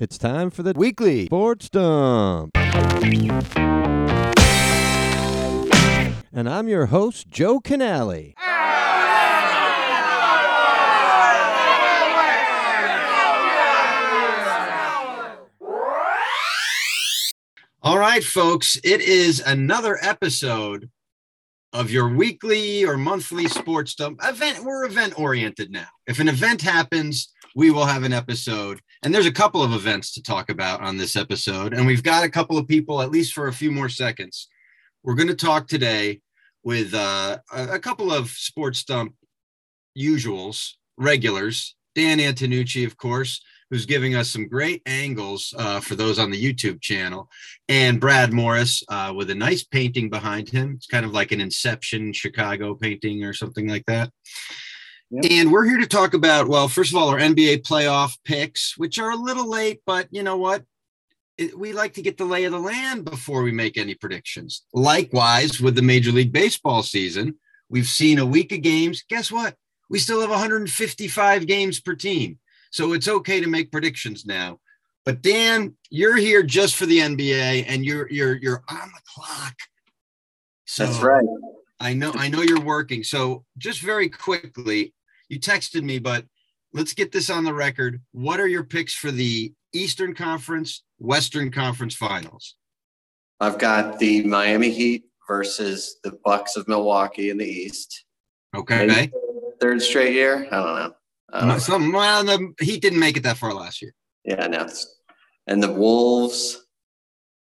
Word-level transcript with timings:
It's 0.00 0.16
time 0.16 0.48
for 0.48 0.62
the 0.62 0.72
weekly 0.74 1.26
sports 1.26 1.68
dump. 1.68 2.52
And 6.32 6.48
I'm 6.48 6.68
your 6.68 6.86
host, 6.86 7.28
Joe 7.28 7.60
Canale. 7.60 8.32
All 17.82 17.98
right, 17.98 18.24
folks, 18.24 18.78
it 18.82 19.02
is 19.02 19.40
another 19.40 19.98
episode 20.00 20.88
of 21.74 21.90
your 21.90 22.08
weekly 22.08 22.86
or 22.86 22.96
monthly 22.96 23.48
sports 23.48 23.94
dump 23.94 24.18
event. 24.24 24.64
We're 24.64 24.86
event 24.86 25.18
oriented 25.18 25.70
now. 25.70 25.88
If 26.06 26.20
an 26.20 26.28
event 26.28 26.62
happens, 26.62 27.30
we 27.54 27.70
will 27.70 27.84
have 27.84 28.02
an 28.02 28.12
episode. 28.12 28.80
And 29.02 29.14
there's 29.14 29.26
a 29.26 29.32
couple 29.32 29.62
of 29.62 29.72
events 29.72 30.12
to 30.14 30.22
talk 30.22 30.50
about 30.50 30.80
on 30.80 30.96
this 30.96 31.16
episode. 31.16 31.74
And 31.74 31.86
we've 31.86 32.02
got 32.02 32.24
a 32.24 32.30
couple 32.30 32.58
of 32.58 32.68
people, 32.68 33.00
at 33.02 33.10
least 33.10 33.32
for 33.32 33.48
a 33.48 33.52
few 33.52 33.70
more 33.70 33.88
seconds. 33.88 34.48
We're 35.02 35.14
going 35.14 35.28
to 35.28 35.34
talk 35.34 35.66
today 35.66 36.20
with 36.62 36.94
uh, 36.94 37.38
a 37.52 37.78
couple 37.78 38.12
of 38.12 38.30
sports 38.30 38.84
dump 38.84 39.14
usuals, 39.98 40.72
regulars. 40.96 41.74
Dan 41.94 42.18
Antonucci, 42.18 42.86
of 42.86 42.96
course, 42.96 43.42
who's 43.70 43.86
giving 43.86 44.14
us 44.14 44.30
some 44.30 44.48
great 44.48 44.82
angles 44.86 45.54
uh, 45.56 45.80
for 45.80 45.94
those 45.94 46.18
on 46.18 46.30
the 46.30 46.42
YouTube 46.42 46.80
channel, 46.80 47.28
and 47.68 48.00
Brad 48.00 48.32
Morris 48.32 48.82
uh, 48.88 49.12
with 49.16 49.30
a 49.30 49.34
nice 49.34 49.64
painting 49.64 50.10
behind 50.10 50.48
him. 50.48 50.74
It's 50.76 50.86
kind 50.86 51.04
of 51.04 51.12
like 51.12 51.32
an 51.32 51.40
Inception 51.40 52.12
Chicago 52.12 52.74
painting 52.74 53.24
or 53.24 53.32
something 53.32 53.68
like 53.68 53.86
that. 53.86 54.10
Yep. 55.10 55.24
And 55.30 55.52
we're 55.52 55.64
here 55.64 55.78
to 55.78 55.86
talk 55.86 56.14
about, 56.14 56.48
well, 56.48 56.68
first 56.68 56.92
of 56.92 56.96
all, 56.96 57.08
our 57.08 57.18
NBA 57.18 57.62
playoff 57.62 58.16
picks, 58.24 58.78
which 58.78 58.98
are 58.98 59.10
a 59.10 59.16
little 59.16 59.48
late, 59.48 59.80
but 59.84 60.06
you 60.10 60.22
know 60.22 60.36
what? 60.36 60.64
It- 61.36 61.58
we 61.58 61.72
like 61.72 61.94
to 61.94 62.02
get 62.02 62.16
the 62.16 62.24
lay 62.24 62.44
of 62.44 62.52
the 62.52 62.60
land 62.60 63.04
before 63.04 63.42
we 63.42 63.50
make 63.50 63.76
any 63.76 63.94
predictions. 63.94 64.62
Likewise, 64.72 65.60
with 65.60 65.74
the 65.74 65.82
Major 65.82 66.12
League 66.12 66.32
Baseball 66.32 66.82
season, 66.82 67.38
we've 67.68 67.88
seen 67.88 68.18
a 68.18 68.26
week 68.26 68.52
of 68.52 68.62
games. 68.62 69.02
Guess 69.08 69.32
what? 69.32 69.56
We 69.88 69.98
still 69.98 70.20
have 70.20 70.30
155 70.30 71.46
games 71.46 71.80
per 71.80 71.96
team. 71.96 72.38
So 72.70 72.92
it's 72.92 73.08
okay 73.08 73.40
to 73.40 73.48
make 73.48 73.72
predictions 73.72 74.24
now. 74.24 74.60
But 75.04 75.22
Dan, 75.22 75.76
you're 75.88 76.16
here 76.16 76.42
just 76.42 76.76
for 76.76 76.86
the 76.86 76.98
NBA 77.00 77.64
and 77.66 77.84
you're 77.84 78.08
you're 78.10 78.34
you're 78.36 78.62
on 78.68 78.92
the 78.94 79.00
clock. 79.06 79.56
So 80.66 80.86
That's 80.86 81.00
right. 81.00 81.24
I 81.80 81.94
know 81.94 82.12
I 82.14 82.28
know 82.28 82.42
you're 82.42 82.60
working. 82.60 83.02
So 83.02 83.44
just 83.58 83.80
very 83.80 84.08
quickly, 84.08 84.94
you 85.30 85.38
texted 85.38 85.82
me, 85.82 85.98
but 85.98 86.24
let's 86.74 86.92
get 86.92 87.12
this 87.12 87.30
on 87.30 87.44
the 87.44 87.54
record. 87.54 88.02
What 88.12 88.40
are 88.40 88.48
your 88.48 88.64
picks 88.64 88.94
for 88.94 89.10
the 89.10 89.52
Eastern 89.72 90.14
Conference, 90.14 90.82
Western 90.98 91.50
Conference 91.50 91.94
Finals? 91.94 92.56
I've 93.38 93.58
got 93.58 93.98
the 93.98 94.22
Miami 94.24 94.70
Heat 94.70 95.04
versus 95.26 95.96
the 96.04 96.18
Bucks 96.24 96.56
of 96.56 96.68
Milwaukee 96.68 97.30
in 97.30 97.38
the 97.38 97.46
East. 97.46 98.04
Okay. 98.54 99.10
Third 99.60 99.80
straight 99.80 100.14
year? 100.14 100.48
I 100.50 100.56
don't 100.56 100.74
know. 100.76 100.92
I 101.32 101.56
don't 101.56 101.92
know. 101.92 101.98
Well, 101.98 102.24
the 102.24 102.52
Heat 102.60 102.82
didn't 102.82 102.98
make 102.98 103.16
it 103.16 103.22
that 103.22 103.38
far 103.38 103.54
last 103.54 103.80
year. 103.80 103.94
Yeah, 104.24 104.46
no. 104.48 104.68
And 105.46 105.62
the 105.62 105.72
Wolves 105.72 106.66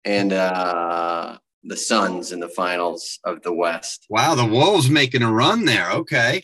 and 0.03 0.33
uh, 0.33 1.38
the 1.63 1.77
Suns 1.77 2.31
in 2.31 2.39
the 2.39 2.50
finals 2.50 3.19
of 3.23 3.41
the 3.41 3.53
West. 3.53 4.05
Wow, 4.09 4.35
the 4.35 4.45
Wolves 4.45 4.89
making 4.89 5.23
a 5.23 5.31
run 5.31 5.66
there. 5.66 5.91
Okay. 5.91 6.44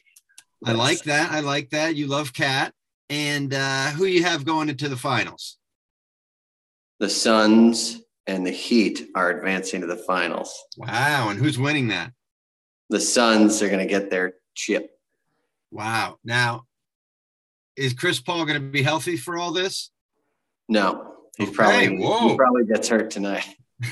I 0.63 0.71
like 0.73 1.03
that. 1.03 1.31
I 1.31 1.39
like 1.41 1.69
that. 1.71 1.95
You 1.95 2.07
love 2.07 2.33
Cat. 2.33 2.73
And 3.09 3.53
uh, 3.53 3.91
who 3.91 4.05
you 4.05 4.23
have 4.23 4.45
going 4.45 4.69
into 4.69 4.89
the 4.89 4.97
finals? 4.97 5.57
The 6.99 7.09
Suns 7.09 8.01
and 8.25 8.45
the 8.47 8.51
Heat 8.51 9.07
are 9.15 9.29
advancing 9.29 9.81
to 9.81 9.87
the 9.87 9.97
finals. 9.97 10.57
Wow. 10.77 11.29
And 11.29 11.39
who's 11.39 11.59
winning 11.59 11.89
that? 11.89 12.11
The 12.89 12.99
Suns 13.01 13.61
are 13.61 13.67
going 13.67 13.79
to 13.79 13.85
get 13.85 14.09
their 14.09 14.33
chip. 14.55 14.89
Wow. 15.71 16.17
Now, 16.23 16.63
is 17.75 17.93
Chris 17.93 18.19
Paul 18.19 18.45
going 18.45 18.59
to 18.61 18.67
be 18.71 18.81
healthy 18.81 19.17
for 19.17 19.37
all 19.37 19.51
this? 19.51 19.91
No, 20.69 21.13
he's 21.37 21.49
Okay, 21.49 21.55
probably 21.55 21.97
whoa. 21.99 22.29
he 22.29 22.35
probably 22.37 22.65
gets 22.65 22.87
hurt 22.87 23.11
tonight. 23.11 23.45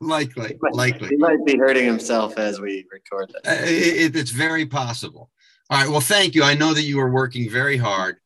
Likely, 0.00 0.48
He 0.48 0.58
likely. 0.76 1.08
He 1.10 1.16
might 1.16 1.42
be 1.46 1.56
hurting 1.56 1.86
himself 1.86 2.36
as 2.36 2.60
we 2.60 2.84
record 2.92 3.30
this. 3.32 3.50
Uh, 3.50 3.64
it- 3.64 4.14
it's 4.16 4.32
very 4.32 4.66
possible. 4.66 5.30
All 5.70 5.80
right. 5.80 5.88
Well, 5.88 6.00
thank 6.00 6.34
you. 6.34 6.42
I 6.42 6.54
know 6.54 6.74
that 6.74 6.82
you 6.82 7.00
are 7.00 7.10
working 7.10 7.48
very 7.50 7.76
hard. 7.76 8.16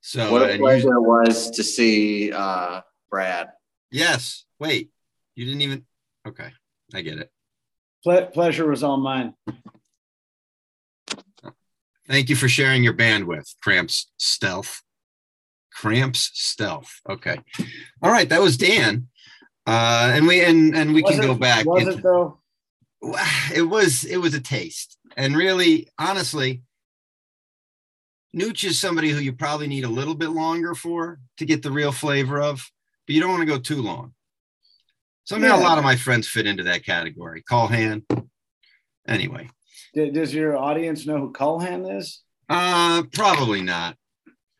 So, 0.00 0.30
what 0.32 0.42
a 0.42 0.46
and 0.46 0.54
you- 0.54 0.58
pleasure 0.60 0.94
it 0.94 1.00
was 1.02 1.50
to 1.52 1.62
see 1.62 2.32
uh, 2.32 2.80
Brad. 3.10 3.48
yes. 3.90 4.44
Wait, 4.58 4.90
you 5.36 5.44
didn't 5.44 5.60
even. 5.62 5.84
Okay. 6.26 6.50
I 6.94 7.02
get 7.02 7.18
it. 7.18 7.30
Ple- 8.02 8.26
pleasure 8.26 8.66
was 8.68 8.82
all 8.82 8.96
mine. 8.96 9.34
Thank 12.08 12.30
you 12.30 12.36
for 12.36 12.48
sharing 12.48 12.82
your 12.82 12.94
bandwidth, 12.94 13.54
Cramps 13.62 14.10
Stealth. 14.16 14.82
Cramps 15.72 16.30
Stealth. 16.34 17.00
Okay. 17.08 17.38
All 18.02 18.10
right. 18.10 18.28
That 18.28 18.40
was 18.40 18.56
Dan. 18.56 19.08
Uh, 19.66 20.10
and 20.14 20.26
we 20.26 20.42
and 20.42 20.74
and 20.74 20.94
we 20.94 21.02
Was 21.02 21.14
can 21.14 21.22
it- 21.22 21.26
go 21.26 21.34
back. 21.34 21.66
Was 21.66 21.82
into- 21.82 21.98
it 21.98 22.02
though? 22.02 22.40
it 23.54 23.62
was 23.62 24.02
it 24.04 24.16
was 24.16 24.34
a 24.34 24.40
taste 24.40 24.96
and 25.16 25.36
really 25.36 25.86
honestly 26.00 26.62
nooch 28.36 28.64
is 28.64 28.78
somebody 28.78 29.10
who 29.10 29.18
you 29.20 29.32
probably 29.32 29.66
need 29.66 29.84
a 29.84 29.88
little 29.88 30.14
bit 30.14 30.30
longer 30.30 30.74
for 30.74 31.18
to 31.38 31.44
get 31.46 31.62
the 31.62 31.70
real 31.70 31.92
flavor 31.92 32.40
of 32.40 32.70
but 33.06 33.14
you 33.14 33.20
don't 33.20 33.30
want 33.30 33.40
to 33.40 33.46
go 33.46 33.58
too 33.58 33.80
long 33.82 34.12
somehow 35.24 35.56
a 35.56 35.60
lot 35.62 35.78
of 35.78 35.84
my 35.84 35.96
friends 35.96 36.28
fit 36.28 36.46
into 36.46 36.62
that 36.64 36.84
category 36.84 37.42
call 37.42 37.66
hand 37.68 38.02
anyway 39.06 39.48
does 39.94 40.32
your 40.34 40.56
audience 40.56 41.06
know 41.06 41.18
who 41.18 41.32
Culhan 41.32 41.98
is? 41.98 42.22
uh 42.48 43.02
probably 43.12 43.62
not 43.62 43.96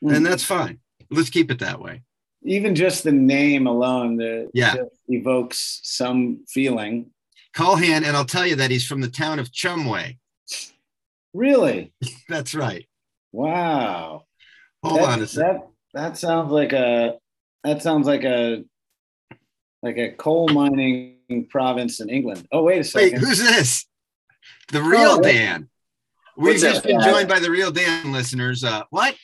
Hmm. 0.02 0.14
and 0.14 0.24
that's 0.26 0.44
fine 0.44 0.78
let's 1.10 1.28
keep 1.30 1.50
it 1.50 1.58
that 1.58 1.80
way 1.80 2.02
Even 2.44 2.74
just 2.76 3.02
the 3.04 3.12
name 3.12 3.66
alone 3.66 4.16
that 4.18 4.48
Yeah. 4.54 4.76
evokes 5.08 5.80
some 5.82 6.44
feeling. 6.48 7.10
call 7.52 7.76
hand 7.76 8.04
and 8.06 8.16
i'll 8.16 8.24
tell 8.24 8.46
you 8.46 8.54
that 8.56 8.70
he's 8.70 8.86
from 8.86 9.00
the 9.00 9.08
town 9.10 9.38
of 9.38 9.50
chumway 9.52 10.16
Really? 11.34 11.92
that's 12.28 12.54
right 12.54 12.87
Wow. 13.32 14.24
hold 14.82 15.00
that, 15.00 15.08
on 15.08 15.22
a 15.22 15.26
second 15.26 15.62
That 15.94 16.02
that 16.02 16.18
sounds 16.18 16.50
like 16.50 16.72
a 16.72 17.18
that 17.64 17.82
sounds 17.82 18.06
like 18.06 18.24
a 18.24 18.64
like 19.82 19.96
a 19.96 20.12
coal 20.12 20.48
mining 20.48 21.46
province 21.50 22.00
in 22.00 22.08
England. 22.08 22.46
Oh 22.52 22.62
wait 22.62 22.80
a 22.80 22.84
second. 22.84 23.04
Wait, 23.04 23.10
second. 23.10 23.28
who's 23.28 23.38
this? 23.38 23.86
The 24.72 24.82
real 24.82 25.16
Oh, 25.18 25.20
Dan. 25.20 25.68
We've 26.36 26.52
What's 26.54 26.62
just 26.62 26.78
up, 26.78 26.84
been 26.84 27.00
joined 27.00 27.28
by 27.28 27.40
the 27.40 27.50
real 27.50 27.72
Dan 27.72 28.12
listeners. 28.12 28.62
Uh, 28.62 28.84
what? 28.90 29.16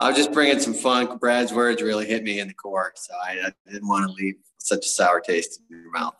I 0.00 0.08
was 0.08 0.16
just 0.16 0.32
bringing 0.32 0.58
some 0.58 0.72
funk. 0.72 1.20
Brad's 1.20 1.52
words 1.52 1.82
really 1.82 2.06
hit 2.06 2.22
me 2.22 2.40
in 2.40 2.48
the 2.48 2.54
core, 2.54 2.92
so 2.96 3.12
I, 3.22 3.32
I 3.48 3.70
didn't 3.70 3.86
want 3.86 4.06
to 4.06 4.12
leave 4.12 4.36
such 4.56 4.86
a 4.86 4.88
sour 4.88 5.20
taste 5.20 5.60
in 5.60 5.78
your 5.78 5.90
mouth. 5.90 6.14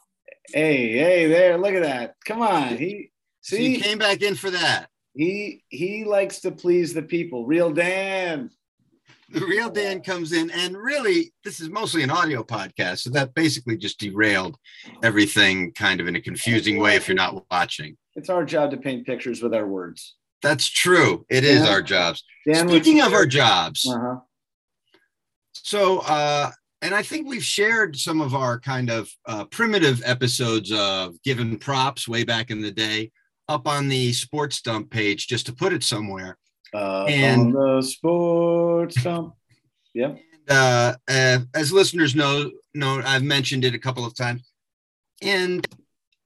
hey, 0.52 0.92
hey 0.92 1.28
there, 1.28 1.56
look 1.56 1.72
at 1.72 1.82
that. 1.82 2.16
Come 2.26 2.42
on. 2.42 2.76
He 2.76 3.10
So 3.40 3.56
see 3.56 3.76
you 3.76 3.80
came 3.80 3.96
back 3.96 4.20
in 4.20 4.34
for 4.34 4.50
that. 4.50 4.89
He 5.14 5.62
he 5.68 6.04
likes 6.04 6.40
to 6.40 6.50
please 6.50 6.94
the 6.94 7.02
people. 7.02 7.46
Real 7.46 7.72
Dan. 7.72 8.50
The 9.32 9.46
real 9.46 9.70
Dan 9.70 10.00
comes 10.02 10.32
in, 10.32 10.50
and 10.50 10.76
really, 10.76 11.32
this 11.44 11.60
is 11.60 11.68
mostly 11.70 12.02
an 12.02 12.10
audio 12.10 12.42
podcast. 12.42 12.98
So 13.00 13.10
that 13.10 13.32
basically 13.32 13.76
just 13.76 14.00
derailed 14.00 14.56
everything 15.04 15.72
kind 15.72 16.00
of 16.00 16.08
in 16.08 16.16
a 16.16 16.20
confusing 16.20 16.78
way 16.78 16.96
if 16.96 17.06
you're 17.06 17.14
not 17.14 17.44
watching. 17.48 17.96
It's 18.16 18.28
our 18.28 18.44
job 18.44 18.72
to 18.72 18.76
paint 18.76 19.06
pictures 19.06 19.40
with 19.40 19.54
our 19.54 19.68
words. 19.68 20.16
That's 20.42 20.68
true. 20.68 21.26
It 21.28 21.44
is 21.44 21.62
Yeah. 21.62 21.70
our 21.70 21.82
jobs. 21.82 22.24
Dan, 22.44 22.68
Speaking 22.68 23.02
of 23.02 23.12
our 23.12 23.26
jobs, 23.26 23.86
uh-huh. 23.86 24.16
So, 25.52 25.98
uh, 26.00 26.50
and 26.82 26.94
I 26.94 27.02
think 27.02 27.28
we've 27.28 27.44
shared 27.44 27.96
some 27.96 28.20
of 28.20 28.34
our 28.34 28.58
kind 28.58 28.90
of 28.90 29.10
uh, 29.26 29.44
primitive 29.44 30.02
episodes 30.04 30.72
of 30.72 31.20
given 31.22 31.58
props 31.58 32.08
way 32.08 32.24
back 32.24 32.50
in 32.50 32.62
the 32.62 32.70
day 32.72 33.12
up 33.50 33.66
on 33.66 33.88
the 33.88 34.12
sports 34.12 34.62
dump 34.62 34.90
page 34.90 35.26
just 35.26 35.46
to 35.46 35.52
put 35.52 35.72
it 35.72 35.82
somewhere. 35.82 36.38
Uh, 36.72 37.04
And- 37.08 37.54
on 37.56 37.76
the 37.76 37.82
sports 37.82 39.02
dump. 39.02 39.34
Yep. 39.94 40.20
Uh, 40.48 40.94
uh, 41.08 41.38
as 41.54 41.72
listeners 41.72 42.14
know, 42.14 42.50
know, 42.74 43.02
I've 43.04 43.24
mentioned 43.24 43.64
it 43.64 43.74
a 43.74 43.78
couple 43.78 44.04
of 44.06 44.14
times. 44.14 44.42
And 45.20 45.66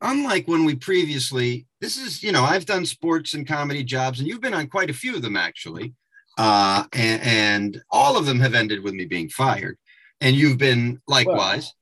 unlike 0.02 0.46
when 0.46 0.64
we 0.64 0.74
previously, 0.74 1.66
this 1.80 1.96
is, 1.96 2.22
you 2.22 2.30
know, 2.30 2.42
I've 2.42 2.66
done 2.66 2.84
sports 2.86 3.34
and 3.34 3.46
comedy 3.46 3.82
jobs, 3.82 4.20
and 4.20 4.28
you've 4.28 4.40
been 4.42 4.54
on 4.54 4.66
quite 4.68 4.90
a 4.90 4.94
few 4.94 5.16
of 5.16 5.22
them 5.22 5.36
actually. 5.36 5.94
Uh, 6.36 6.84
and, 6.92 7.22
and 7.22 7.82
all 7.90 8.16
of 8.16 8.26
them 8.26 8.40
have 8.40 8.54
ended 8.54 8.82
with 8.82 8.92
me 8.92 9.04
being 9.06 9.28
fired. 9.28 9.78
And 10.20 10.36
you've 10.36 10.58
been 10.58 11.00
likewise. 11.06 11.72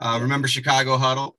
uh, 0.00 0.18
remember 0.20 0.48
Chicago 0.48 0.96
Huddle? 0.96 1.36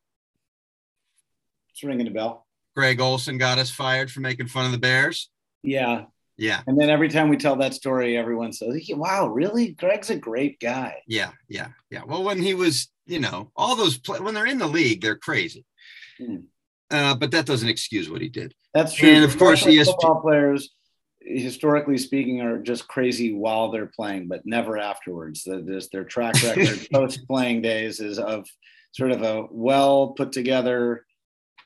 It's 1.69 1.83
ringing 1.83 2.07
a 2.07 2.11
bell. 2.11 2.42
Greg 2.75 2.99
Olsen 2.99 3.37
got 3.37 3.59
us 3.59 3.69
fired 3.69 4.11
for 4.11 4.21
making 4.21 4.47
fun 4.47 4.65
of 4.65 4.71
the 4.71 4.77
Bears. 4.77 5.29
Yeah. 5.63 6.05
Yeah. 6.37 6.61
And 6.65 6.79
then 6.79 6.89
every 6.89 7.09
time 7.09 7.29
we 7.29 7.37
tell 7.37 7.55
that 7.57 7.73
story, 7.73 8.17
everyone 8.17 8.53
says, 8.53 8.89
"Wow, 8.89 9.27
really? 9.27 9.71
Greg's 9.73 10.09
a 10.09 10.15
great 10.15 10.59
guy." 10.59 10.97
Yeah, 11.07 11.31
yeah, 11.47 11.67
yeah. 11.91 12.03
Well, 12.05 12.23
when 12.23 12.41
he 12.41 12.55
was, 12.55 12.91
you 13.05 13.19
know, 13.19 13.51
all 13.55 13.75
those 13.75 13.97
play- 13.97 14.19
when 14.19 14.33
they're 14.33 14.47
in 14.47 14.57
the 14.57 14.67
league, 14.67 15.01
they're 15.01 15.15
crazy. 15.15 15.65
Hmm. 16.17 16.37
Uh, 16.89 17.15
but 17.15 17.31
that 17.31 17.45
doesn't 17.45 17.69
excuse 17.69 18.09
what 18.09 18.21
he 18.21 18.29
did. 18.29 18.53
That's 18.73 18.93
true. 18.93 19.09
And 19.09 19.23
of 19.23 19.37
course, 19.37 19.63
Professional 19.63 19.85
ESP 19.85 19.85
football 19.85 20.21
players, 20.21 20.71
historically 21.21 21.97
speaking, 21.97 22.41
are 22.41 22.59
just 22.59 22.87
crazy 22.87 23.33
while 23.33 23.71
they're 23.71 23.91
playing, 23.95 24.27
but 24.27 24.45
never 24.45 24.77
afterwards. 24.77 25.43
The, 25.43 25.87
their 25.91 26.03
track 26.03 26.41
record 26.43 26.87
post 26.93 27.27
playing 27.27 27.61
days 27.61 27.99
is 27.99 28.19
of 28.19 28.47
sort 28.91 29.11
of 29.11 29.21
a 29.21 29.45
well 29.51 30.09
put 30.09 30.31
together, 30.31 31.05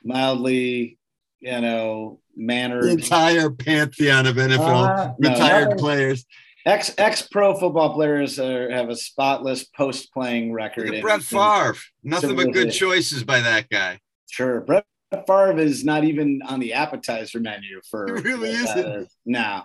mildly, 0.03 0.97
you 1.39 1.61
know, 1.61 2.19
the 2.35 2.43
mannered. 2.43 2.85
entire 2.85 3.49
pantheon 3.49 4.25
of 4.27 4.35
NFL 4.37 4.59
Uh, 4.85 5.13
retired 5.19 5.69
nothing- 5.69 5.79
players. 5.79 6.25
Ex 6.65 6.93
ex 6.97 7.21
pro 7.21 7.57
football 7.57 7.93
players 7.93 8.37
are, 8.39 8.69
have 8.69 8.89
a 8.89 8.95
spotless 8.95 9.63
post 9.63 10.11
playing 10.13 10.51
record. 10.51 10.85
Look 10.85 10.89
at 10.89 10.95
in- 10.95 11.01
Brett 11.01 11.19
in- 11.19 11.23
Favre. 11.23 11.75
Nothing 12.03 12.35
but 12.35 12.51
good 12.51 12.71
choices 12.71 13.23
by 13.23 13.39
that 13.39 13.69
guy. 13.69 13.99
Sure, 14.29 14.59
Brett 14.61 14.85
Favre 15.25 15.57
is 15.59 15.85
not 15.85 16.03
even 16.03 16.41
on 16.45 16.59
the 16.59 16.73
appetizer 16.73 17.39
menu 17.39 17.79
for. 17.89 18.17
He 18.17 18.21
really 18.21 18.49
uh, 18.49 18.63
isn't. 18.63 19.09
no. 19.25 19.61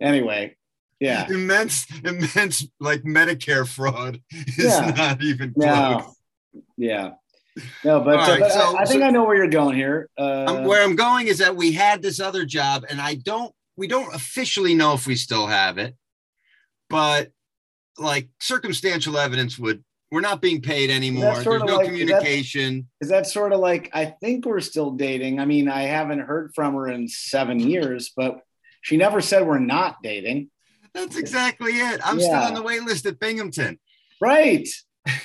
Anyway, 0.00 0.56
yeah. 0.98 1.28
Immense, 1.30 1.86
immense 2.04 2.66
like 2.80 3.02
Medicare 3.04 3.64
fraud 3.68 4.20
is 4.32 4.58
Yeah. 4.64 4.90
not 4.96 5.22
even 5.22 5.54
close. 5.54 5.64
No. 5.64 6.14
Yeah. 6.76 7.10
No, 7.84 8.00
but, 8.00 8.14
All 8.16 8.20
uh, 8.30 8.38
but 8.38 8.52
so- 8.52 8.76
I, 8.76 8.82
I 8.82 8.84
think 8.84 9.00
so- 9.02 9.06
I 9.06 9.10
know 9.10 9.24
where 9.24 9.36
you're 9.36 9.46
going 9.48 9.76
here. 9.76 10.08
Uh, 10.18 10.44
Um, 10.48 10.64
where 10.64 10.82
I'm 10.82 10.96
going 10.96 11.26
is 11.28 11.38
that 11.38 11.54
we 11.56 11.72
had 11.72 12.00
this 12.02 12.18
other 12.20 12.44
job, 12.44 12.84
and 12.88 13.00
I 13.00 13.14
don't, 13.16 13.54
we 13.76 13.86
don't 13.88 14.14
officially 14.14 14.74
know 14.74 14.94
if 14.94 15.06
we 15.06 15.16
still 15.16 15.46
have 15.46 15.78
it, 15.78 15.94
but 16.88 17.30
like 17.98 18.28
circumstantial 18.40 19.18
evidence 19.18 19.58
would, 19.58 19.84
we're 20.10 20.20
not 20.20 20.40
being 20.42 20.60
paid 20.62 20.90
anymore. 20.90 21.34
There's 21.42 21.46
no 21.62 21.76
like- 21.76 21.86
communication. 21.86 22.88
is 23.00 23.08
that 23.08 23.26
sort 23.26 23.52
of 23.52 23.60
like 23.60 23.90
I 23.94 24.06
think 24.06 24.44
we're 24.46 24.60
still 24.60 24.90
dating? 24.92 25.40
I 25.40 25.44
mean, 25.46 25.68
I 25.68 25.82
haven't 25.82 26.20
heard 26.20 26.52
from 26.54 26.74
her 26.74 26.88
in 26.88 27.08
seven 27.08 27.58
years, 27.60 28.12
but 28.16 28.40
she 28.82 28.96
never 28.96 29.20
said 29.20 29.46
we're 29.46 29.58
not 29.58 30.02
dating. 30.02 30.50
That's 30.94 31.16
exactly 31.16 31.72
it. 31.72 32.00
I'm 32.04 32.20
still 32.20 32.34
on 32.34 32.52
the 32.54 32.62
wait 32.62 32.82
list 32.82 33.06
at 33.06 33.18
Binghamton. 33.18 33.78
Right. 34.20 34.68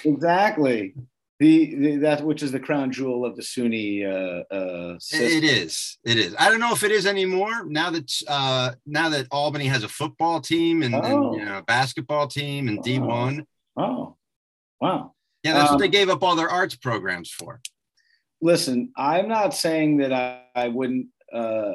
Exactly. 0.05 0.93
The, 1.39 1.75
the 1.75 1.95
that 1.97 2.23
which 2.23 2.41
is 2.41 2.51
the 2.51 2.59
crown 2.59 2.91
jewel 2.91 3.23
of 3.25 3.35
the 3.35 3.43
SUNY 3.43 4.03
uh, 4.05 4.53
uh, 4.53 4.97
it 5.13 5.43
is. 5.43 5.97
It 6.03 6.17
is. 6.17 6.35
I 6.39 6.49
don't 6.49 6.59
know 6.59 6.73
if 6.73 6.83
it 6.83 6.91
is 6.91 7.05
anymore 7.05 7.65
now 7.65 7.91
that 7.91 8.11
uh 8.27 8.71
now 8.85 9.09
that 9.09 9.27
Albany 9.31 9.65
has 9.67 9.83
a 9.83 9.87
football 9.89 10.41
team 10.41 10.81
and, 10.83 10.95
and, 10.95 11.05
Oh. 11.05 11.37
you 11.37 11.45
know 11.45 11.59
a 11.59 11.63
basketball 11.63 12.27
team 12.27 12.67
and 12.67 12.79
D1. 12.83 13.45
Oh, 13.77 14.15
wow. 14.81 15.13
Yeah, 15.43 15.53
that's 15.53 15.69
Um, 15.69 15.75
what 15.75 15.81
they 15.81 15.87
gave 15.89 16.09
up 16.09 16.23
all 16.23 16.35
their 16.35 16.49
arts 16.49 16.75
programs 16.75 17.29
for. 17.31 17.61
listen, 18.41 18.91
I'm 18.97 19.27
not 19.27 19.53
saying 19.53 19.97
that 19.97 20.11
I, 20.13 20.41
I 20.55 20.67
wouldn't. 20.69 21.07
Uh, 21.31 21.73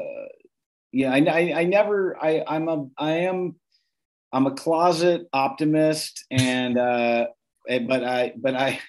yeah, 0.92 1.12
I, 1.12 1.18
I, 1.18 1.60
I 1.60 1.64
never. 1.64 2.16
I, 2.22 2.42
I'm 2.46 2.68
a. 2.68 2.86
I 2.98 3.12
am. 3.30 3.54
I'm 4.32 4.46
a 4.46 4.50
closet 4.54 5.28
optimist, 5.32 6.24
and 6.30 6.76
uh, 6.78 7.26
eh, 7.68 7.78
but 7.80 8.02
I, 8.02 8.32
but 8.36 8.54
I, 8.56 8.80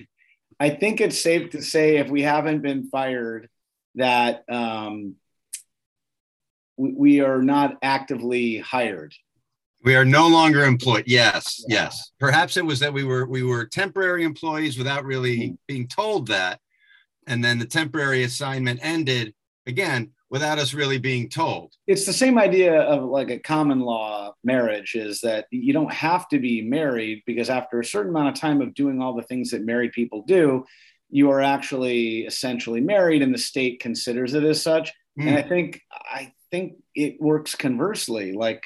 I 0.63 0.69
think 0.69 1.01
it's 1.01 1.19
safe 1.21 1.49
to 1.51 1.61
say 1.61 1.97
if 1.97 2.07
we 2.09 2.21
haven't 2.21 2.61
been 2.61 2.87
fired, 2.89 3.49
that 3.95 4.45
um, 4.49 5.15
we, 6.77 6.93
we 6.93 7.19
are 7.19 7.41
not 7.41 7.77
actively 7.81 8.59
hired. 8.59 9.13
We 9.83 9.95
are 9.97 10.05
no 10.05 10.29
longer 10.29 10.63
employed. 10.63 11.03
Yes, 11.05 11.61
Yeah. 11.67 11.83
yes. 11.83 12.11
Perhaps 12.17 12.55
it 12.55 12.65
was 12.65 12.79
that 12.79 12.93
we 12.93 13.03
were 13.03 13.25
we 13.25 13.43
were 13.43 13.65
temporary 13.65 14.23
employees 14.23 14.77
without 14.77 15.03
really 15.03 15.37
Mm-hmm. 15.37 15.53
being 15.67 15.87
told 15.89 16.27
that, 16.29 16.61
and 17.27 17.43
then 17.43 17.59
the 17.59 17.65
temporary 17.65 18.23
assignment 18.23 18.79
ended 18.81 19.33
again 19.67 20.11
without 20.33 20.57
us 20.59 20.73
really 20.73 20.97
being 20.97 21.29
told. 21.29 21.71
it's 21.87 22.05
the 22.05 22.11
same 22.23 22.37
idea 22.37 22.81
of 22.81 23.03
like 23.17 23.29
a 23.29 23.37
common 23.39 23.79
law 23.79 24.33
marriage 24.43 24.95
is 24.95 25.21
that 25.21 25.45
you 25.51 25.71
don't 25.71 25.93
have 25.93 26.27
to 26.27 26.39
be 26.39 26.61
married 26.61 27.21
because 27.25 27.49
after 27.49 27.79
a 27.79 27.85
certain 27.85 28.09
amount 28.09 28.27
of 28.29 28.35
time 28.35 28.59
of 28.61 28.73
doing 28.73 28.99
all 29.01 29.15
the 29.15 29.21
things 29.29 29.51
that 29.51 29.63
married 29.63 29.91
people 29.91 30.23
do 30.35 30.65
you 31.09 31.29
are 31.29 31.41
actually 31.41 32.21
essentially 32.31 32.81
married 32.81 33.21
and 33.21 33.33
the 33.33 33.37
state 33.51 33.79
considers 33.79 34.33
it 34.33 34.43
as 34.43 34.61
such 34.61 34.91
Hmm. 35.15 35.27
and 35.27 35.37
i 35.37 35.43
think 35.43 35.79
i 36.19 36.33
think 36.49 36.67
it 36.95 37.21
works 37.21 37.53
conversely 37.53 38.33
like 38.45 38.63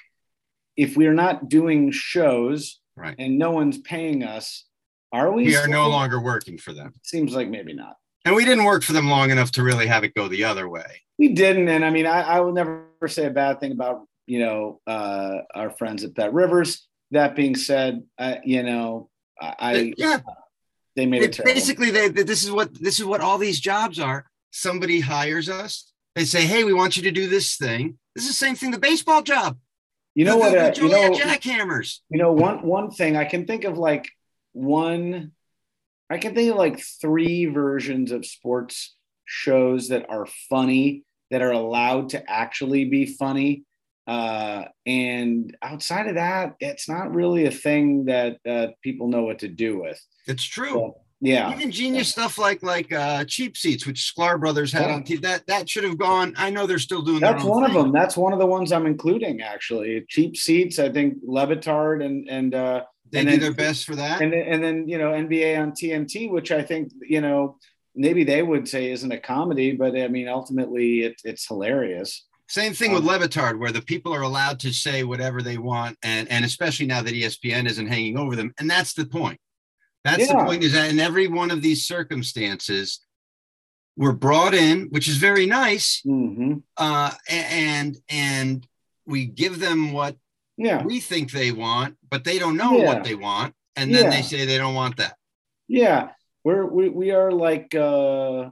if 0.77 0.95
we're 0.95 1.13
not 1.25 1.49
doing 1.49 1.91
shows 1.91 2.79
Right. 2.95 3.15
and 3.19 3.37
no 3.37 3.51
one's 3.51 3.77
paying 3.77 4.23
us 4.23 4.63
are 5.11 5.29
we 5.31 5.43
We 5.45 5.55
are 5.57 5.67
no 5.67 5.87
longer 5.89 6.19
working 6.19 6.57
for 6.57 6.73
them, 6.73 6.93
seems 7.03 7.35
like 7.35 7.49
maybe 7.49 7.73
not 7.73 7.95
and 8.27 8.35
we 8.35 8.43
didn't 8.45 8.65
work 8.65 8.83
for 8.83 8.93
them 8.93 9.07
long 9.07 9.31
enough 9.31 9.51
to 9.53 9.63
really 9.63 9.87
have 9.87 10.03
it 10.03 10.13
go 10.13 10.27
the 10.27 10.43
other 10.43 10.67
way. 10.67 11.01
We 11.17 11.29
didn't, 11.29 11.69
and 11.69 11.83
I 11.85 11.89
mean, 11.89 12.05
I, 12.05 12.21
I 12.21 12.39
will 12.41 12.51
never 12.51 12.85
say 13.07 13.25
a 13.25 13.29
bad 13.31 13.59
thing 13.59 13.71
about 13.71 14.05
you 14.27 14.39
know 14.39 14.81
uh, 14.85 15.37
our 15.55 15.69
friends 15.71 16.03
at 16.03 16.13
BetRivers. 16.13 16.79
That 17.11 17.35
being 17.37 17.55
said, 17.55 18.03
I, 18.19 18.39
you 18.43 18.63
know, 18.63 19.09
I, 19.41 19.93
yeah, 19.97 20.19
they 20.97 21.05
made 21.05 21.21
it 21.23 21.25
It's 21.29 21.37
basically 21.39 21.89
they, 21.89 22.09
they- 22.09 22.23
this 22.23 22.43
is 22.43 22.51
what 22.51 22.73
this 22.79 22.99
is 22.99 23.05
what 23.05 23.21
all 23.21 23.37
these 23.37 23.59
jobs 23.61 23.97
are 23.99 24.25
somebody 24.51 24.99
hires 24.99 25.47
us 25.49 25.91
they 26.15 26.25
say 26.25 26.41
hey 26.45 26.63
we 26.63 26.73
want 26.73 26.97
you 26.97 27.03
to 27.03 27.11
do 27.11 27.27
this 27.27 27.57
thing 27.57 27.97
this 28.15 28.23
is 28.23 28.29
the 28.31 28.33
same 28.45 28.55
thing 28.55 28.71
the 28.71 28.79
baseball 28.79 29.21
job 29.21 29.57
you 30.15 30.25
know 30.25 30.33
The- 30.33 30.39
what? 30.39 30.51
the- 30.51 30.87
the 30.87 30.95
Uh, 30.95 31.01
you 31.01 31.09
know, 31.09 31.17
jackhammers 31.17 31.99
you 32.09 32.17
know 32.17 32.31
one 32.33 32.63
one 32.65 32.89
thing 32.89 33.15
I 33.15 33.25
can 33.25 33.45
think 33.45 33.63
of 33.65 33.77
like 33.77 34.09
one. 34.53 35.31
I 36.09 36.17
can 36.17 36.33
think 36.33 36.51
of 36.51 36.57
like 36.57 36.79
three 36.79 37.45
versions 37.45 38.11
of 38.11 38.25
sports 38.25 38.95
shows 39.25 39.89
that 39.89 40.09
are 40.09 40.25
funny 40.49 41.03
that 41.31 41.41
are 41.41 41.51
allowed 41.51 42.09
to 42.09 42.29
actually 42.29 42.85
be 42.85 43.05
funny. 43.05 43.63
Uh, 44.07 44.63
and 44.85 45.55
outside 45.61 46.07
of 46.07 46.15
that, 46.15 46.55
it's 46.61 46.87
not 46.87 47.13
really 47.13 47.45
a 47.45 47.51
thing 47.51 48.05
that 48.05 48.37
uh, 48.47 48.67
people 48.81 49.09
know 49.09 49.23
what 49.23 49.39
to 49.39 49.49
do 49.49 49.77
with. 49.81 49.99
it's 50.27 50.45
true 50.45 50.69
So, 50.69 50.95
yeah. 51.19 51.51
even 51.53 51.71
genius 51.71 52.07
stuff 52.09 52.37
like 52.37 52.61
like 52.63 52.93
uh 52.93 53.25
cheap 53.25 53.57
seats 53.57 53.85
which 53.87 53.99
sklar 54.13 54.39
brothers 54.39 54.71
had 54.71 54.85
Yeah. 54.87 54.95
on 54.95 55.03
TV, 55.03 55.21
that 55.23 55.45
that 55.47 55.67
should 55.69 55.83
have 55.83 55.97
gone 55.97 56.33
i 56.37 56.49
know 56.51 56.67
they're 56.67 56.77
still 56.79 57.01
doing 57.01 57.19
That's 57.19 57.43
one 57.43 57.63
of 57.65 57.73
them. 57.73 57.91
That's 57.91 58.15
one 58.15 58.31
of 58.33 58.39
the 58.39 58.45
ones 58.45 58.71
I'm 58.71 58.85
including 58.85 59.41
actually. 59.41 60.05
Cheap 60.07 60.37
seats. 60.37 60.79
I 60.79 60.89
think 60.89 61.15
Le 61.25 61.45
Batard 61.47 62.05
and 62.05 62.29
and 62.29 62.53
uh, 62.55 62.83
they 63.11 63.19
and 63.19 63.27
do 63.27 63.31
then- 63.31 63.39
their 63.39 63.53
best 63.53 63.85
for 63.85 63.95
that 63.95 64.21
and 64.21 64.33
then, 64.33 64.45
and 64.47 64.63
then 64.63 64.87
you 64.87 64.97
know 64.97 65.11
NBA 65.11 65.59
on 65.61 65.71
TNT, 65.71 66.29
which 66.29 66.51
I 66.51 66.61
think 66.63 66.91
you 67.01 67.21
know 67.21 67.57
maybe 67.95 68.23
they 68.23 68.43
would 68.43 68.67
say 68.67 68.91
isn't 68.91 69.11
a 69.11 69.19
comedy, 69.19 69.71
but 69.71 69.95
I 69.97 70.07
mean 70.07 70.27
ultimately 70.27 71.01
it, 71.01 71.15
it's 71.23 71.47
hilarious. 71.47 72.25
Same 72.49 72.73
thing 72.73 72.93
with 72.93 73.01
Um, 73.01 73.07
Le 73.07 73.19
Batard, 73.19 73.59
where 73.59 73.73
the 73.73 73.81
people 73.81 74.13
are 74.13 74.21
allowed 74.21 74.59
to 74.61 74.71
say 74.71 75.03
whatever 75.03 75.41
they 75.41 75.57
want, 75.57 75.97
and 76.03 76.29
and 76.29 76.45
especially 76.45 76.85
now 76.85 77.01
that 77.01 77.13
ESPN 77.13 77.67
isn't 77.67 77.87
hanging 77.87 78.17
over 78.17 78.35
them, 78.35 78.53
and 78.59 78.69
that's 78.69 78.93
the 78.93 79.05
point. 79.05 79.39
That's 80.05 80.27
the 80.29 80.35
point 80.35 80.63
is 80.63 80.71
that 80.71 80.89
in 80.89 80.99
every 81.01 81.27
one 81.27 81.51
of 81.51 81.61
these 81.61 81.85
circumstances, 81.85 83.01
we're 83.97 84.13
brought 84.13 84.53
in, 84.53 84.87
which 84.91 85.09
is 85.09 85.17
very 85.17 85.45
nice, 85.45 86.01
hmm 86.05 86.53
uh, 86.77 87.11
and 87.29 87.97
and 88.09 88.65
we 89.05 89.25
give 89.25 89.59
them 89.59 89.91
what 89.91 90.15
Yeah, 90.57 90.83
we 90.83 90.99
think 90.99 91.31
they 91.31 91.51
want, 91.51 91.97
but 92.09 92.23
they 92.23 92.39
don't 92.39 92.57
know 92.57 92.77
Yeah. 92.77 92.85
what 92.85 93.03
they 93.03 93.15
want, 93.15 93.53
and 93.75 93.93
then 93.93 94.09
they 94.09 94.21
say 94.23 94.45
they 94.45 94.57
don't 94.57 94.75
want 94.75 94.97
that. 94.97 95.15
yeah. 95.67 96.09
We're 96.43 96.65
we, 96.65 96.87
we 96.87 97.11
are 97.11 97.31
like 97.31 97.75
uh, 97.75 98.43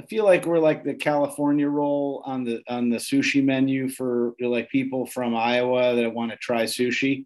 I 0.00 0.02
feel 0.10 0.24
like 0.24 0.44
we're 0.44 0.58
like 0.58 0.84
the 0.84 0.94
California 0.94 1.66
roll 1.68 2.22
on 2.26 2.44
the 2.44 2.62
on 2.68 2.90
the 2.90 2.98
sushi 2.98 3.42
menu 3.42 3.88
for 3.88 4.34
like 4.40 4.68
people 4.68 5.06
from 5.06 5.34
Iowa 5.34 5.94
that 5.96 6.12
want 6.14 6.32
to 6.32 6.36
try 6.36 6.64
sushi, 6.64 7.24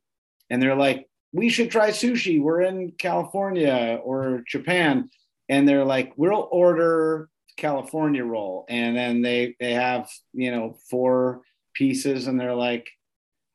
and 0.51 0.63
they're 0.63 0.77
like, 0.77 1.09
we 1.33 1.49
should 1.49 1.71
try 1.73 1.91
sushi. 1.91 2.41
We're 2.41 2.61
in 2.63 2.93
California 2.93 3.99
or 4.05 4.45
Japan, 4.47 5.11
and 5.49 5.67
they're 5.69 5.85
like, 5.85 6.13
we'll 6.17 6.49
order 6.53 7.29
California 7.57 8.25
roll, 8.25 8.67
and 8.69 8.97
then 8.97 9.21
they 9.23 9.57
they 9.59 9.73
have 9.73 10.09
you 10.33 10.53
know 10.53 10.77
four 10.89 11.43
pieces, 11.75 12.29
and 12.29 12.39
they're 12.39 12.55
like, 12.55 12.89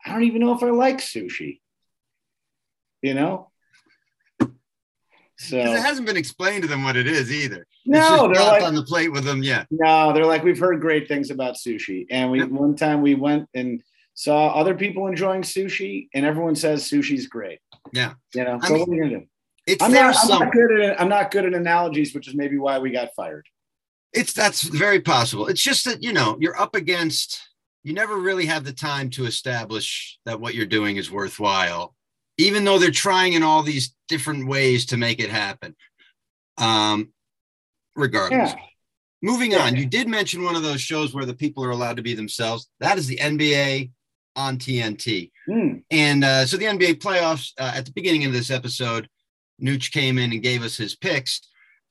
I 0.05 0.11
don't 0.11 0.23
even 0.23 0.41
know 0.41 0.55
if 0.55 0.63
I 0.63 0.69
like 0.69 0.97
sushi, 0.97 1.59
you 3.01 3.13
know. 3.13 3.49
So 5.37 5.57
it 5.57 5.79
hasn't 5.79 6.07
been 6.07 6.17
explained 6.17 6.63
to 6.63 6.69
them 6.69 6.83
what 6.83 6.95
it 6.95 7.07
is 7.07 7.31
either. 7.31 7.65
no, 7.85 8.31
they're 8.31 8.43
like, 8.43 8.63
on 8.63 8.75
the 8.75 8.83
plate 8.83 9.11
with 9.11 9.25
them. 9.25 9.43
Yeah, 9.43 9.65
no, 9.71 10.13
they're 10.13 10.25
like, 10.25 10.43
we've 10.43 10.59
heard 10.59 10.79
great 10.79 11.07
things 11.07 11.31
about 11.31 11.55
sushi. 11.55 12.05
And 12.09 12.31
we 12.31 12.43
one 12.43 12.75
time 12.75 13.01
we 13.01 13.15
went 13.15 13.49
and 13.53 13.81
saw 14.13 14.49
other 14.49 14.75
people 14.75 15.07
enjoying 15.07 15.41
sushi, 15.41 16.07
and 16.13 16.25
everyone 16.25 16.55
says 16.55 16.83
sushi's 16.83 17.27
great. 17.27 17.59
Yeah. 17.91 18.13
You 18.33 18.43
know, 18.43 18.59
I 18.61 18.67
so 18.67 18.73
mean, 18.73 18.79
what 18.81 18.89
are 18.89 18.93
you 18.93 19.03
gonna 19.03 19.19
do? 19.19 19.25
it's 19.65 19.83
I'm 19.83 19.91
not, 19.91 20.15
I'm 20.21 20.27
not 20.27 20.51
good 20.51 20.81
at 20.81 21.01
I'm 21.01 21.09
not 21.09 21.31
good 21.31 21.45
at 21.45 21.53
analogies, 21.53 22.13
which 22.13 22.27
is 22.27 22.35
maybe 22.35 22.57
why 22.57 22.79
we 22.79 22.91
got 22.91 23.09
fired. 23.15 23.45
It's 24.13 24.33
that's 24.33 24.63
very 24.63 24.99
possible. 25.01 25.47
It's 25.47 25.61
just 25.61 25.85
that 25.85 26.03
you 26.03 26.13
know 26.13 26.37
you're 26.39 26.59
up 26.59 26.75
against 26.75 27.41
you 27.83 27.93
never 27.93 28.17
really 28.17 28.45
have 28.45 28.63
the 28.63 28.73
time 28.73 29.09
to 29.11 29.25
establish 29.25 30.17
that 30.25 30.39
what 30.39 30.55
you're 30.55 30.65
doing 30.65 30.97
is 30.97 31.11
worthwhile, 31.11 31.95
even 32.37 32.63
though 32.63 32.79
they're 32.79 32.91
trying 32.91 33.33
in 33.33 33.43
all 33.43 33.61
these 33.61 33.95
different 34.07 34.47
ways 34.47 34.85
to 34.87 34.97
make 34.97 35.19
it 35.19 35.29
happen. 35.29 35.75
Um, 36.57 37.11
regardless. 37.95 38.51
Yeah. 38.51 38.61
Moving 39.21 39.55
on, 39.55 39.77
you 39.77 39.85
did 39.85 40.09
mention 40.09 40.43
one 40.43 40.55
of 40.55 40.63
those 40.63 40.81
shows 40.81 41.13
where 41.13 41.25
the 41.25 41.33
people 41.33 41.63
are 41.63 41.71
allowed 41.71 41.95
to 41.95 42.03
be 42.03 42.13
themselves. 42.13 42.67
That 42.81 42.97
is 42.97 43.07
the 43.07 43.17
NBA 43.17 43.91
on 44.35 44.57
TNT. 44.57 45.31
Hmm. 45.45 45.75
And 45.91 46.23
uh, 46.25 46.45
so 46.45 46.57
the 46.57 46.65
NBA 46.65 46.95
playoffs 46.95 47.51
uh, 47.57 47.71
at 47.73 47.85
the 47.85 47.93
beginning 47.93 48.25
of 48.25 48.33
this 48.33 48.51
episode, 48.51 49.07
Nooch 49.61 49.91
came 49.91 50.17
in 50.17 50.33
and 50.33 50.43
gave 50.43 50.61
us 50.61 50.75
his 50.75 50.95
picks, 50.95 51.41